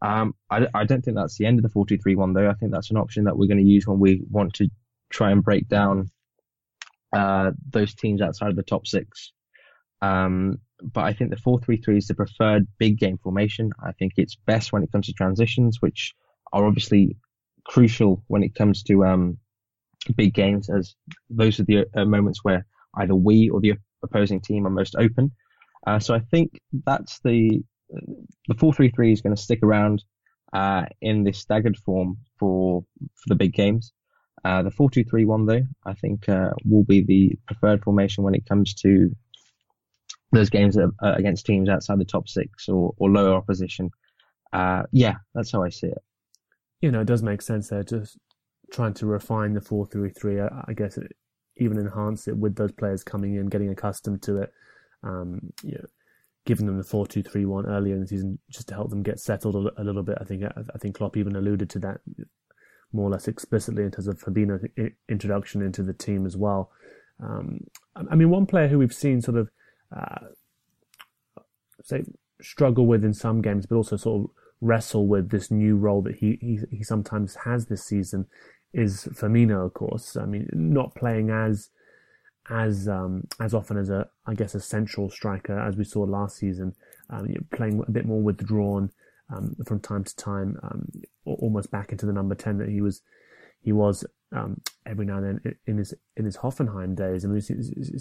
[0.02, 2.48] Um, I, I don't think that's the end of the 4-2-3-1 though.
[2.48, 4.68] I think that's an option that we're going to use when we want to
[5.10, 6.10] try and break down
[7.14, 9.32] uh, those teams outside of the top six.
[10.02, 13.70] Um, but I think the 4-3-3 is the preferred big game formation.
[13.82, 16.14] I think it's best when it comes to transitions, which
[16.52, 17.16] are obviously
[17.64, 19.38] crucial when it comes to um,
[20.14, 20.94] big games, as
[21.30, 22.66] those are the uh, moments where
[22.96, 25.32] either we or the opposing team are most open.
[25.86, 27.62] Uh, so I think that's the
[28.48, 30.02] the 4-3-3 is going to stick around
[30.52, 32.84] uh, in this staggered form for
[33.14, 33.92] for the big games.
[34.44, 38.74] Uh, the 4-2-3-1 though, I think uh, will be the preferred formation when it comes
[38.74, 39.10] to
[40.32, 43.90] those games against teams outside the top six or, or lower opposition.
[44.52, 46.02] Uh, yeah, that's how I see it.
[46.80, 47.82] You know, it does make sense there.
[47.82, 48.18] Just
[48.70, 50.50] trying to refine the 4-3-3.
[50.50, 51.12] I, I guess it,
[51.58, 54.52] even enhance it with those players coming in, getting accustomed to it.
[55.02, 55.84] Um, you know,
[56.46, 59.82] giving them the 4-2-3-1 earlier in the season just to help them get settled a,
[59.82, 60.16] a little bit.
[60.20, 62.00] I think I think Klopp even alluded to that
[62.92, 64.64] more or less explicitly in terms of Fabinho's
[65.08, 66.70] introduction into the team as well.
[67.22, 69.50] Um, I mean, one player who we've seen sort of
[69.94, 70.26] uh,
[71.82, 72.04] say
[72.40, 74.30] struggle with in some games, but also sort of
[74.60, 78.26] wrestle with this new role that he he, he sometimes has this season
[78.76, 80.16] is Firmino, of course.
[80.16, 81.70] I mean, not playing as
[82.48, 86.36] as um, as often as a I guess a central striker as we saw last
[86.36, 86.74] season,
[87.10, 88.90] um, playing a bit more withdrawn
[89.34, 90.88] um, from time to time, um,
[91.24, 93.00] almost back into the number ten that he was
[93.62, 97.24] he was um, every now and then in his in his Hoffenheim days.
[97.24, 97.42] I mean,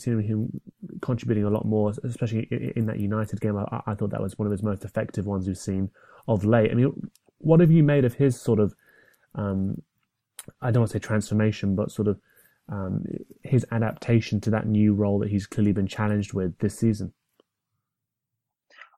[0.06, 0.62] we've him
[1.02, 3.58] contributing a lot more, especially in that United game.
[3.58, 5.90] I, I, thought that was one of his most effective ones we've seen
[6.28, 6.70] of late.
[6.70, 8.76] I mean, what have you made of his sort of
[9.36, 9.82] um,
[10.62, 12.20] I don't want to say transformation, but sort of
[12.70, 13.04] um,
[13.44, 17.14] his adaptation to that new role that he's clearly been challenged with this season?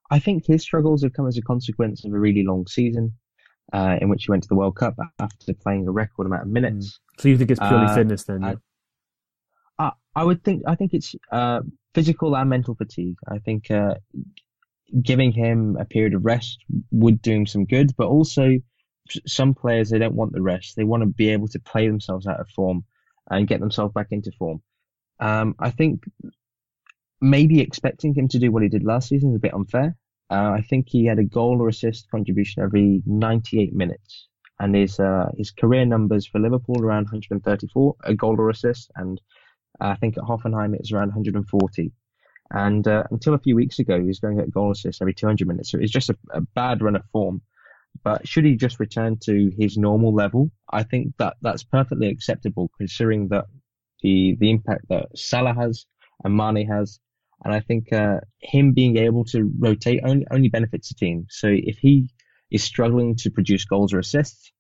[0.10, 3.14] I think his struggles have come as a consequence of a really long season
[3.74, 6.48] uh, in which he went to the World Cup after playing a record amount of
[6.48, 6.88] minutes.
[6.88, 7.22] Mm.
[7.22, 8.42] So you think it's purely uh, fitness then?
[8.42, 8.54] Yeah?
[9.80, 11.60] I, I, would think I think it's uh,
[11.94, 13.18] physical and mental fatigue.
[13.28, 13.96] I think uh,
[15.02, 16.60] giving him a period of rest
[16.92, 18.52] would do him some good, but also
[19.26, 20.76] some players they don't want the rest.
[20.76, 22.84] They want to be able to play themselves out of form
[23.30, 24.62] and get themselves back into form.
[25.20, 26.04] Um, I think
[27.22, 29.96] maybe expecting him to do what he did last season is a bit unfair.
[30.30, 34.28] Uh, I think he had a goal or assist contribution every 98 minutes,
[34.60, 39.22] and his uh, his career numbers for Liverpool around 134, a goal or assist, and
[39.80, 41.92] I think at Hoffenheim it's around 140.
[42.50, 45.48] And uh, until a few weeks ago, he was going at goal assists every 200
[45.48, 47.42] minutes, so it's just a, a bad run of form.
[48.04, 52.72] But should he just return to his normal level, I think that that's perfectly acceptable
[52.78, 53.46] considering that
[54.02, 55.86] the the impact that Salah has
[56.24, 57.00] and Mane has,
[57.44, 61.26] and I think uh, him being able to rotate only only benefits the team.
[61.30, 62.10] So if he
[62.52, 64.52] is struggling to produce goals or assists,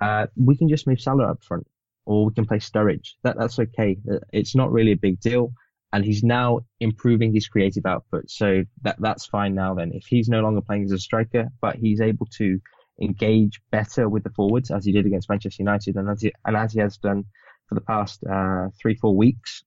[0.00, 1.66] uh, we can just move Salah up front,
[2.04, 3.14] or we can play Sturridge.
[3.22, 3.98] That that's okay.
[4.32, 5.52] It's not really a big deal,
[5.92, 8.30] and he's now improving his creative output.
[8.30, 9.74] So that that's fine now.
[9.74, 12.60] Then if he's no longer playing as a striker, but he's able to
[13.00, 16.56] engage better with the forwards as he did against Manchester United and as he, and
[16.56, 17.24] as he has done
[17.68, 19.64] for the past uh, three, four weeks.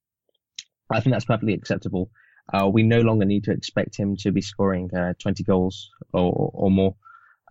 [0.92, 2.10] I think that's perfectly acceptable.
[2.52, 6.52] Uh, we no longer need to expect him to be scoring uh, 20 goals or,
[6.54, 6.96] or more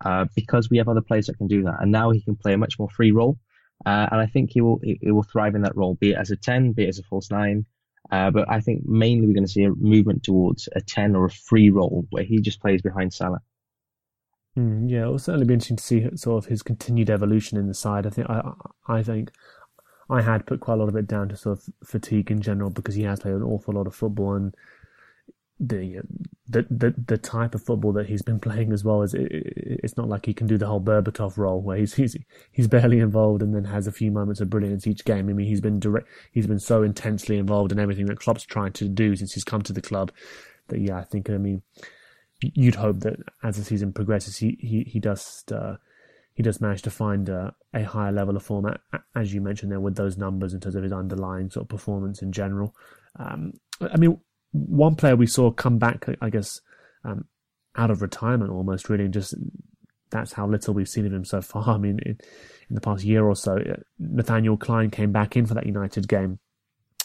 [0.04, 1.76] uh, because we have other players that can do that.
[1.80, 3.38] And now he can play a much more free role.
[3.86, 6.32] Uh, and I think he will he, will thrive in that role, be it as
[6.32, 7.64] a 10, be it as a false nine.
[8.10, 11.26] Uh, but I think mainly we're going to see a movement towards a 10 or
[11.26, 13.40] a free role where he just plays behind Salah.
[14.56, 17.66] Mm, yeah, it will certainly be interesting to see sort of his continued evolution in
[17.66, 18.06] the side.
[18.06, 18.52] I think I,
[18.86, 19.30] I think
[20.10, 22.70] I had put quite a lot of it down to sort of fatigue in general
[22.70, 24.54] because he has played an awful lot of football and
[25.60, 26.00] the
[26.48, 29.96] the the, the type of football that he's been playing as well is it, it's
[29.96, 32.16] not like he can do the whole Berbatov role where he's he's
[32.52, 35.28] he's barely involved and then has a few moments of brilliance each game.
[35.28, 38.72] I mean, he's been direct, he's been so intensely involved in everything that Klopp's trying
[38.74, 40.10] to do since he's come to the club
[40.68, 41.62] that yeah, I think I mean
[42.40, 45.76] you'd hope that as the season progresses, he he he does uh,
[46.34, 48.72] he does manage to find a, a higher level of form,
[49.16, 52.22] as you mentioned there, with those numbers in terms of his underlying sort of performance
[52.22, 52.74] in general.
[53.18, 54.20] Um, I mean,
[54.52, 56.60] one player we saw come back, I guess,
[57.04, 57.24] um,
[57.76, 59.34] out of retirement almost, really, and just
[60.10, 61.68] that's how little we've seen of him so far.
[61.74, 62.18] I mean, in,
[62.68, 66.06] in the past year or so, uh, Nathaniel Clyne came back in for that United
[66.06, 66.38] game.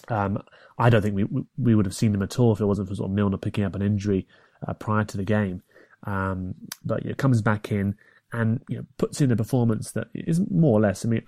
[0.10, 0.44] Um,
[0.78, 1.26] I don't think we
[1.58, 3.64] we would have seen him at all if it wasn't for sort of Milner picking
[3.64, 4.28] up an injury
[4.68, 5.62] uh, prior to the game.
[6.06, 7.96] Um, but you know, comes back in
[8.34, 11.06] and you know, puts in a performance that is more or less.
[11.06, 11.24] I mean,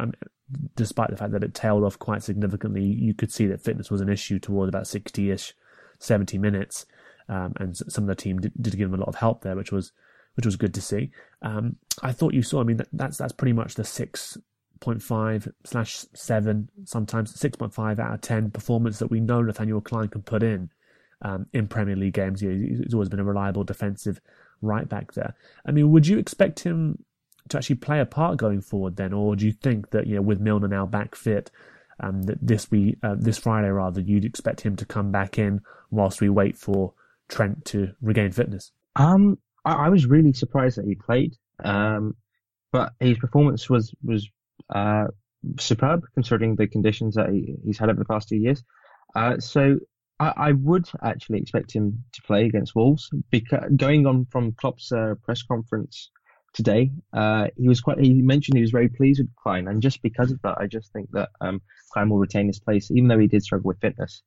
[0.75, 4.01] despite the fact that it tailed off quite significantly, you could see that fitness was
[4.01, 5.53] an issue towards about sixty-ish,
[5.99, 6.86] seventy minutes,
[7.29, 9.55] um, and some of the team did, did, give him a lot of help there,
[9.55, 9.91] which was
[10.33, 11.11] which was good to see.
[11.41, 12.59] Um, I thought you saw.
[12.59, 14.38] I mean, that, that's that's pretty much the six
[14.79, 19.41] point five slash seven, sometimes six point five out of ten performance that we know
[19.41, 20.69] Nathaniel Clyne can put in
[21.22, 22.41] um, in Premier League games.
[22.41, 24.20] You know, he's always been a reliable defensive
[24.61, 25.36] right back there.
[25.66, 27.03] I mean, would you expect him
[27.49, 30.22] to actually play a part going forward then, or do you think that you know
[30.22, 31.51] with Milner now back fit?
[31.97, 35.61] Um, that this we uh, this Friday rather you'd expect him to come back in
[35.91, 36.93] whilst we wait for
[37.30, 38.72] Trent to regain fitness.
[38.97, 41.38] Um, I, I was really surprised that he played.
[41.63, 42.16] Um,
[42.76, 44.30] but his performance was was
[44.74, 45.05] uh,
[45.57, 48.63] superb considering the conditions that he, he's had over the past two years.
[49.16, 49.80] Uh, so
[50.20, 54.91] I, I, would actually expect him to play against Wolves because going on from Klopp's
[54.91, 56.09] uh, press conference
[56.53, 57.99] today, uh, he was quite.
[57.99, 60.91] He mentioned he was very pleased with Clyne, and just because of that, I just
[60.93, 61.61] think that um,
[61.91, 64.24] Clyne will retain his place, even though he did struggle with fitness.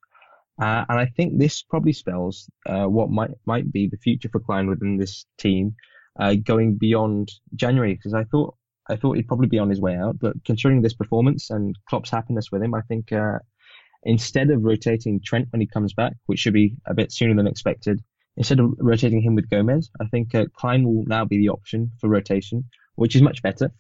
[0.61, 4.41] Uh, and I think this probably spells uh, what might might be the future for
[4.41, 5.75] Clyne within this team,
[6.19, 7.95] uh, going beyond January.
[7.95, 8.55] Because I thought
[8.91, 12.11] I thought he'd probably be on his way out, but considering this performance and Klopp's
[12.11, 13.39] happiness with him, I think uh,
[14.03, 17.47] instead of rotating Trent when he comes back, which should be a bit sooner than
[17.47, 18.01] expected,
[18.37, 21.93] instead of rotating him with Gomez, I think uh, Clyne will now be the option
[22.01, 23.71] for rotation, which is much better.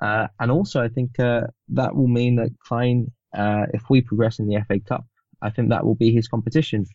[0.00, 4.60] Uh, and also, I think that will mean that Clyne, if we progress in the
[4.66, 5.04] FA Cup
[5.42, 6.86] I think that will be his competition.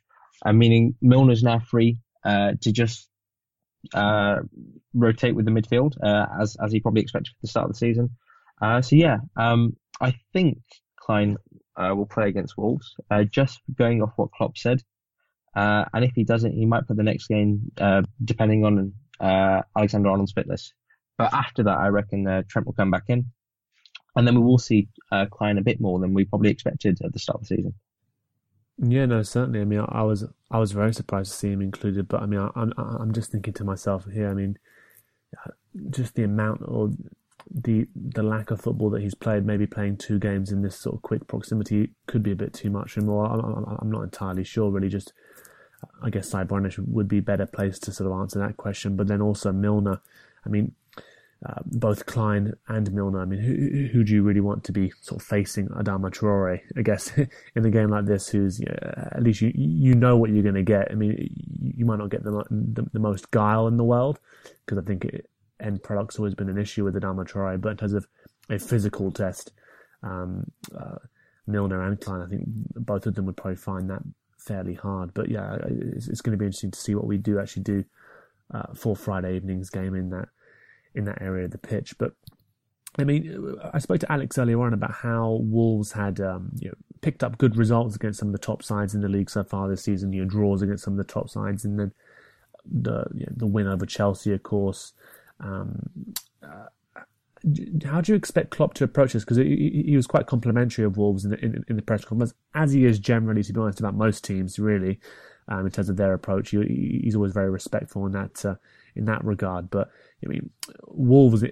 [0.46, 3.10] Uh, meaning Milner's now free uh, to just
[3.94, 4.38] uh,
[4.94, 7.78] rotate with the midfield uh, as as he probably expected at the start of the
[7.78, 8.12] season.
[8.62, 10.60] Uh, so yeah, um, I think
[11.00, 11.38] Clyne
[11.78, 12.96] uh, will play against Wolves.
[13.10, 14.82] Uh, just going off what Klopp said,
[15.56, 18.94] uh, and if he doesn't, he might play the next game uh, depending on
[19.76, 20.74] Alexander Arnold's fitness.
[21.18, 23.26] But after that, I reckon Trent will come back in,
[24.16, 24.88] and then we will see
[25.32, 27.74] Clyne a bit more than we probably expected at the start of the season.
[28.80, 29.62] Yeah, no, certainly.
[29.62, 32.40] I mean, I, was I was very surprised to see him included, but I mean,
[32.40, 34.30] I, I'm, I'm just thinking to myself here.
[34.30, 34.60] I mean,
[35.90, 36.92] just the amount or
[37.54, 40.96] the the lack of football that he's played, maybe playing two games in this sort
[40.96, 43.26] of quick proximity could be a bit too much and more.
[43.26, 44.72] I'm, I'm not entirely sure.
[44.72, 45.14] Really, just
[46.02, 48.96] I guess Cybornish would be better placed to sort of answer that question.
[48.96, 50.02] But then also Milner.
[50.46, 50.74] I mean,
[51.46, 53.22] uh, both Clyne and Milner.
[53.22, 56.62] I mean, who, who do you really want to be sort of facing Adama Traore?
[56.76, 57.12] I guess
[57.56, 60.64] in a game like this, who's at least you you know what you're going to
[60.64, 60.92] get.
[60.92, 61.30] I mean,
[61.76, 64.20] you might not get the the, the most guile in the world
[64.66, 65.30] because I think it,
[65.60, 68.08] end product's always been an issue with Adama Traore, but in terms of
[68.50, 69.52] a physical test,
[70.04, 70.98] um, uh,
[71.48, 72.44] Milner and Clyne, I think
[72.76, 74.02] both of them would probably find that
[74.38, 75.14] fairly hard.
[75.14, 77.84] But yeah, it's, it's going to be interesting to see what we do actually do
[78.54, 80.30] uh, for Friday evening's game in that
[80.96, 81.98] in that area of the pitch.
[81.98, 82.14] But
[82.98, 86.76] I mean, I spoke to Alex earlier on about how Wolves had um, you know,
[87.02, 89.70] picked up good results against some of the top sides in the league so far
[89.70, 90.14] this season.
[90.14, 91.92] You know, draws against some of the top sides, and then
[92.66, 94.94] the you know, the win over Chelsea, of course.
[95.40, 96.68] Um, uh,
[97.86, 99.24] how do you expect Klopp to approach this?
[99.24, 102.34] Because he, he, was quite complimentary of Wolves in the, in, in, the press conference,
[102.56, 105.00] as he is generally, to be honest, about most teams, really,
[105.48, 106.50] um, in terms of their approach.
[106.50, 108.56] He, he's always very respectful in that uh,
[108.96, 109.70] in that regard.
[109.70, 109.92] But
[110.26, 110.50] I mean,
[110.88, 111.44] Wolves,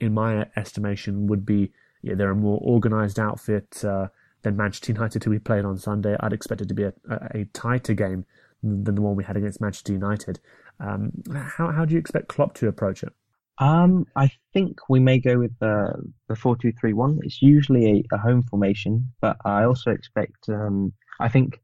[0.00, 1.72] in my estimation, would be
[2.02, 4.08] yeah, they're a more organised outfit uh,
[4.42, 6.16] than Manchester United, who we played on Sunday.
[6.20, 8.24] I'd expect it to be a, a tighter game
[8.62, 10.38] than the one we had against Manchester United.
[10.80, 13.12] Um, how how do you expect Klopp to approach it?
[13.58, 15.94] Um, I think we may go with the
[16.28, 17.20] the four two three one.
[17.22, 20.48] It's usually a, a, home formation, but I also expect.
[20.48, 21.60] Um, I think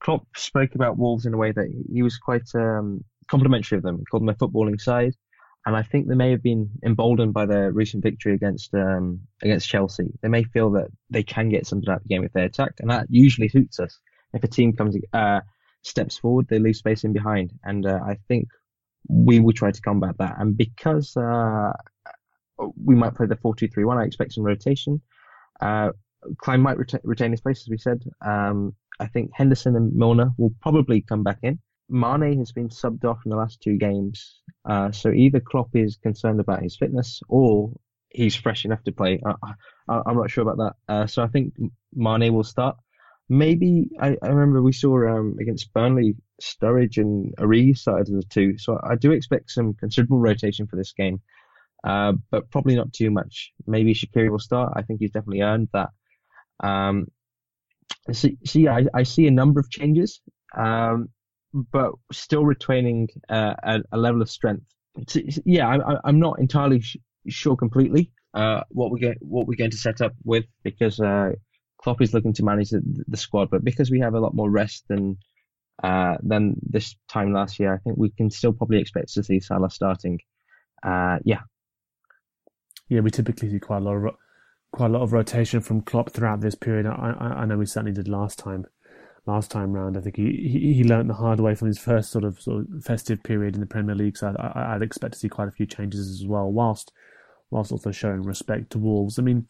[0.00, 3.98] Klopp spoke about Wolves in a way that he was quite um, complimentary of them.
[3.98, 5.14] He called them a footballing side,
[5.66, 9.68] and I think they may have been emboldened by their recent victory against um, against
[9.68, 10.12] Chelsea.
[10.22, 12.74] They may feel that they can get something out of the game if they attack,
[12.78, 13.98] and that usually suits us.
[14.32, 15.40] If a team comes uh,
[15.82, 18.46] steps forward, they leave space in behind, and uh, I think
[19.08, 20.36] we will try to combat that.
[20.38, 21.72] And because uh,
[22.76, 25.00] we might play the four-two-three-one, I expect some rotation.
[25.60, 25.90] Uh,
[26.38, 28.02] Clyne might reta- retain his place, as we said.
[28.24, 31.58] Um, I think Henderson and Milner will probably come back in.
[31.88, 35.96] Mane has been subbed off in the last two games, uh, so either Klopp is
[35.96, 37.72] concerned about his fitness or
[38.08, 39.20] he's fresh enough to play.
[39.24, 39.52] I,
[39.88, 40.92] am not sure about that.
[40.92, 41.54] Uh, so I think
[41.92, 42.76] Mane will start.
[43.28, 48.28] Maybe I, I remember we saw um, against Burnley, Sturridge and Origi started as the
[48.28, 48.58] two.
[48.58, 51.20] So I do expect some considerable rotation for this game,
[51.84, 53.52] uh, but probably not too much.
[53.66, 54.72] Maybe Shaqiri will start.
[54.76, 55.90] I think he's definitely earned that.
[56.60, 57.06] Um,
[58.12, 60.20] so yeah, I, I, see a number of changes.
[60.56, 61.08] Um,
[61.52, 64.64] but still retaining uh, a, a, level of strength.
[65.08, 66.96] So, yeah, I, am not entirely sh-
[67.28, 71.32] sure completely uh, what we get what we're going to set up with because uh,
[71.82, 74.50] Klopp is looking to manage the, the, squad, but because we have a lot more
[74.50, 75.18] rest than
[75.82, 79.40] uh, than this time last year, I think we can still probably expect to see
[79.40, 80.20] Salah starting.
[80.82, 81.40] uh, yeah.
[82.88, 84.14] Yeah, we typically see quite a lot of
[84.72, 86.86] quite a lot of rotation from Klopp throughout this period.
[86.86, 88.66] I, I, I know we certainly did last time.
[89.24, 92.10] Last time round, I think he, he, he learned the hard way from his first
[92.10, 94.18] sort of, sort of festive period in the Premier League.
[94.18, 96.92] So I, I'd expect to see quite a few changes as well, whilst
[97.50, 99.18] whilst also showing respect to Wolves.
[99.18, 99.46] I mean,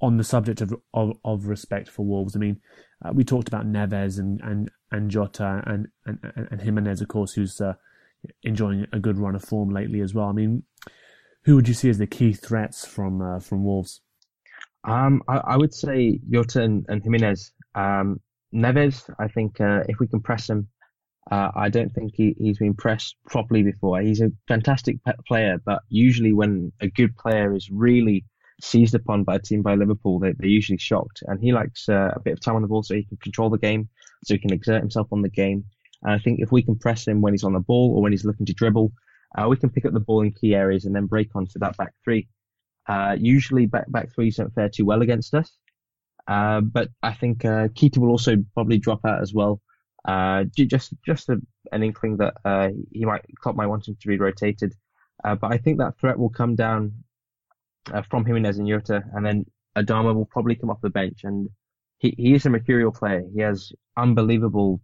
[0.00, 2.60] on the subject of of, of respect for Wolves, I mean,
[3.04, 6.18] uh, we talked about Neves and and and Jota and and
[6.50, 7.74] and Jimenez, of course, who's uh,
[8.42, 10.26] enjoying a good run of form lately as well.
[10.26, 10.62] I mean,
[11.44, 14.00] who would you see as the key threats from uh, from Wolves?
[14.84, 17.52] Um, I, I, would say Jota and, and Jimenez.
[17.74, 18.20] Um,
[18.54, 20.68] Neves, I think uh, if we can press him,
[21.30, 24.00] uh, I don't think he, he's been pressed properly before.
[24.00, 28.24] He's a fantastic player, but usually when a good player is really
[28.60, 31.22] seized upon by a team by Liverpool, they, they're usually shocked.
[31.26, 33.50] And he likes uh, a bit of time on the ball so he can control
[33.50, 33.88] the game,
[34.24, 35.64] so he can exert himself on the game.
[36.02, 38.12] And I think if we can press him when he's on the ball or when
[38.12, 38.92] he's looking to dribble,
[39.36, 41.76] uh, we can pick up the ball in key areas and then break onto that
[41.76, 42.28] back three.
[42.88, 45.52] Uh, usually back back threes don't fare too well against us.
[46.26, 49.60] Uh, but I think uh, Keita will also probably drop out as well.
[50.06, 51.40] Uh, just just a,
[51.72, 54.74] an inkling that uh, he might Klopp might want him to be rotated.
[55.22, 56.92] But I think that threat will come down
[57.92, 61.20] uh, from Jimenez and Jota, and then Adama will probably come off the bench.
[61.24, 61.48] And
[61.98, 63.22] he, he is a mercurial player.
[63.34, 64.80] He has unbelievable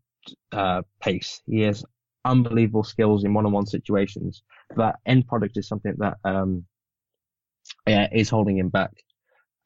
[1.01, 1.43] pace.
[1.47, 1.85] He has
[2.25, 4.43] unbelievable skills in one-on-one situations.
[4.77, 6.65] That end product is something that um,
[7.87, 8.93] yeah, is holding him back.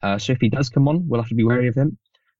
[0.01, 1.97] Uh, so if he does come on, we'll have to be wary of him.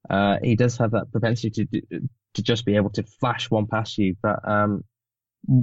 [0.09, 1.99] Uh, he does have that propensity to
[2.35, 4.83] to just be able to flash one past you, but um,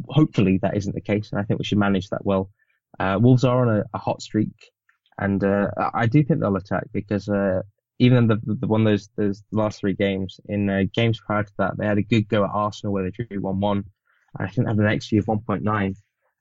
[0.08, 2.50] hopefully that isn't the case, and I think we should manage that well.
[2.98, 4.72] Uh, Wolves are on a, a, hot streak,
[5.18, 7.62] and uh, I do think they'll attack because uh,
[7.98, 11.52] even the, the one of those those last three games in uh, games prior to
[11.58, 13.84] that, they had a good go at Arsenal where they drew one one.
[14.38, 15.96] I think they had an XG of 1.9.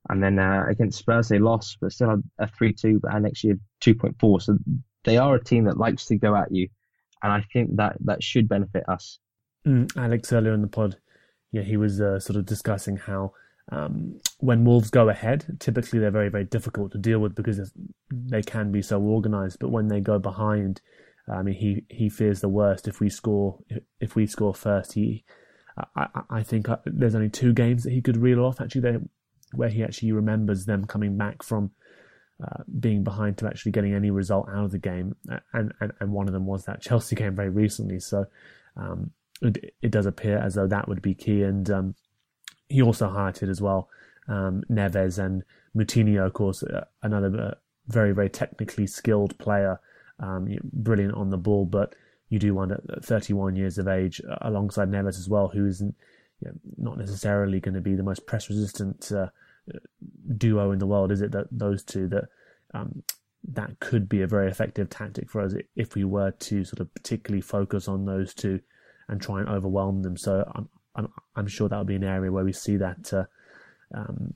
[0.09, 3.25] And then uh, against Spurs, they lost, but still had a 3 2, but had
[3.25, 4.41] actually a 2.4.
[4.41, 4.57] So
[5.03, 6.67] they are a team that likes to go at you.
[7.23, 9.19] And I think that, that should benefit us.
[9.65, 10.97] Mm, Alex, earlier in the pod,
[11.51, 13.33] yeah, he was uh, sort of discussing how
[13.71, 17.71] um, when Wolves go ahead, typically they're very, very difficult to deal with because
[18.11, 19.59] they can be so organised.
[19.59, 20.81] But when they go behind,
[21.31, 22.87] I mean, he, he fears the worst.
[22.87, 23.59] If we score,
[23.99, 25.23] if we score first, he,
[25.95, 28.99] I, I think uh, there's only two games that he could reel off actually
[29.53, 31.71] where he actually remembers them coming back from
[32.43, 35.15] uh, being behind to actually getting any result out of the game,
[35.53, 37.99] and, and, and one of them was that Chelsea game very recently.
[37.99, 38.25] So
[38.77, 39.11] um,
[39.41, 41.43] it, it, does appear as though that would be key.
[41.43, 41.95] And um,
[42.69, 43.89] he also highlighted as well
[44.27, 45.43] um, Neves and
[45.75, 47.55] Moutinho, of course, uh, another uh,
[47.87, 49.79] very very technically skilled player,
[50.19, 51.95] um, brilliant on the ball, but
[52.29, 55.95] you do wonder at 31 years of age, alongside Neves as well, who isn't
[56.41, 59.27] you know, not necessarily going to be the most press resistant uh,
[60.37, 61.31] duo in the world, is it?
[61.31, 62.25] That those two that
[62.73, 63.03] um,
[63.47, 66.93] that could be a very effective tactic for us if we were to sort of
[66.95, 68.59] particularly focus on those two
[69.07, 70.17] and try and overwhelm them.
[70.17, 73.25] So I'm I'm, I'm sure that'll be an area where we see that uh,
[73.93, 74.33] um,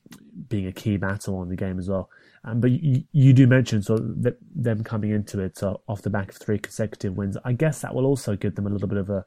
[0.47, 2.09] being a key battle on the game as well.
[2.43, 6.09] Um, but you, you, do mention sort of them coming into it uh, off the
[6.09, 7.37] back of three consecutive wins.
[7.43, 9.25] I guess that will also give them a little bit of a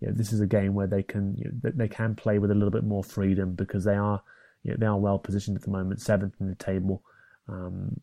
[0.00, 2.50] you know, this is a game where they can you know, they can play with
[2.50, 4.22] a little bit more freedom because they are
[4.62, 7.02] you know, they are well positioned at the moment, seventh in the table,
[7.48, 8.00] um,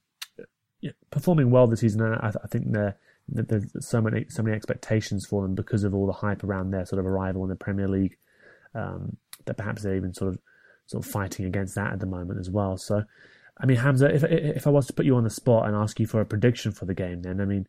[1.10, 2.02] performing well this season.
[2.02, 2.98] I, I think they're,
[3.30, 6.86] there's so many so many expectations for them because of all the hype around their
[6.86, 8.18] sort of arrival in the Premier League
[8.76, 10.40] um, that perhaps they're even sort of
[10.88, 12.78] sort of fighting against that at the moment as well.
[12.78, 13.04] So,
[13.60, 16.00] I mean, Hamzah, if if I was to put you on the spot and ask
[16.00, 17.68] you for a prediction for the game, then I mean,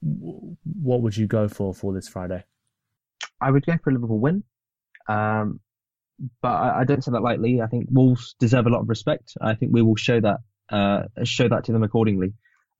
[0.00, 2.44] what would you go for for this Friday?
[3.40, 4.44] I would go for a Liverpool win.
[5.08, 5.60] Um,
[6.42, 7.62] but I, I, don't say that lightly.
[7.62, 9.32] I think Wolves deserve a lot of respect.
[9.40, 10.40] I think we will show that
[10.70, 12.34] uh, show that to them accordingly.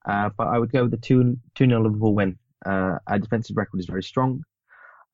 [0.07, 2.39] Uh, but I would go with the 2 2 0 Liverpool win.
[2.65, 4.43] Uh, our defensive record is very strong.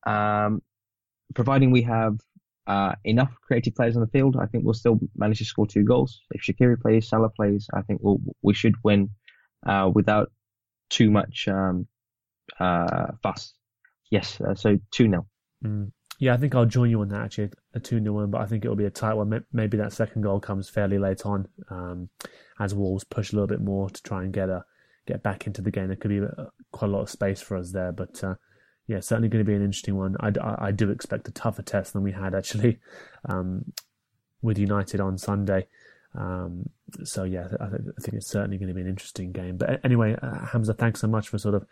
[0.06, 0.62] Um,
[1.34, 2.18] providing we have
[2.66, 5.84] uh, enough creative players on the field, I think we'll still manage to score two
[5.84, 6.20] goals.
[6.30, 9.10] If Shaqiri plays, Salah plays, I think we'll, we should win
[9.66, 10.32] uh, without
[10.90, 11.86] too much um,
[12.58, 13.54] uh, fuss.
[14.10, 15.26] Yes, uh, so 2 0.
[15.64, 15.92] Mm.
[16.18, 18.46] Yeah, I think I'll join you on that actually, a 2 0 one, but I
[18.46, 19.44] think it'll be a tight one.
[19.52, 22.08] Maybe that second goal comes fairly late on um,
[22.58, 24.64] as Wolves push a little bit more to try and get a,
[25.06, 25.88] get back into the game.
[25.88, 28.34] There could be a, quite a lot of space for us there, but uh,
[28.86, 30.16] yeah, certainly going to be an interesting one.
[30.20, 32.78] I, I, I, do expect a tougher test than we had actually
[33.28, 33.72] um,
[34.42, 35.66] with United on Sunday.
[36.14, 36.70] Um,
[37.04, 39.56] so yeah, I, I, think it's certainly going to be an interesting game.
[39.56, 41.66] But anyway, uh, Hamzah, thanks so much for sort of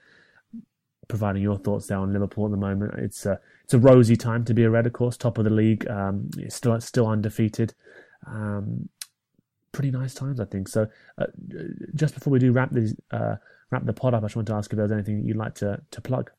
[1.09, 2.95] providing your thoughts there on Liverpool at the moment.
[2.99, 5.51] It's a it's a rosy time to be a red, of course, top of the
[5.51, 7.75] league, um, still still undefeated.
[8.27, 8.89] Um,
[9.73, 10.69] pretty nice times, I think.
[10.69, 10.87] So,
[11.19, 11.27] uh,
[11.95, 13.37] just before we do wrap these uh,
[13.71, 15.81] wrap the pod up, I just want to ask if there's anything you'd like to
[15.91, 16.31] to plug.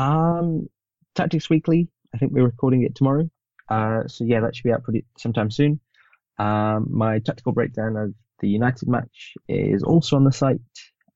[0.00, 0.68] Um,
[1.14, 1.88] Tactics Weekly.
[2.14, 3.28] I think we're recording it tomorrow.
[3.68, 5.80] Uh, so yeah, that should be out pretty sometime soon.
[6.38, 10.58] Um, my tactical breakdown of the United match is also on the site,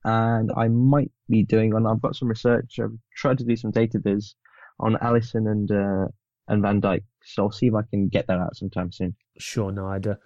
[0.05, 1.87] and I might be doing on.
[1.87, 2.79] I've got some research.
[2.79, 4.35] I've tried to do some data viz
[4.79, 6.09] on Alisson and uh,
[6.49, 9.17] and Van Dijk, so I'll see if I can get that out sometime soon.
[9.39, 10.17] Sure, no, I'd uh,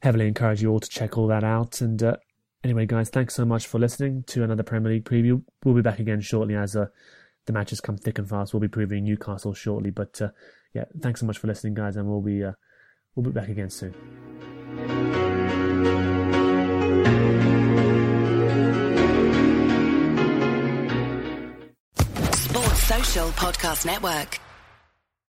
[0.00, 1.82] heavily encourage you all to check all that out.
[1.82, 2.16] And uh,
[2.64, 5.42] anyway, guys, thanks so much for listening to another Premier League preview.
[5.62, 6.86] We'll be back again shortly as uh,
[7.46, 8.52] the matches come thick and fast.
[8.52, 10.28] We'll be previewing Newcastle shortly, but uh,
[10.74, 12.52] yeah, thanks so much for listening, guys, and we'll be uh,
[13.14, 13.94] we'll be back again soon.
[22.86, 24.45] Social Podcast Network.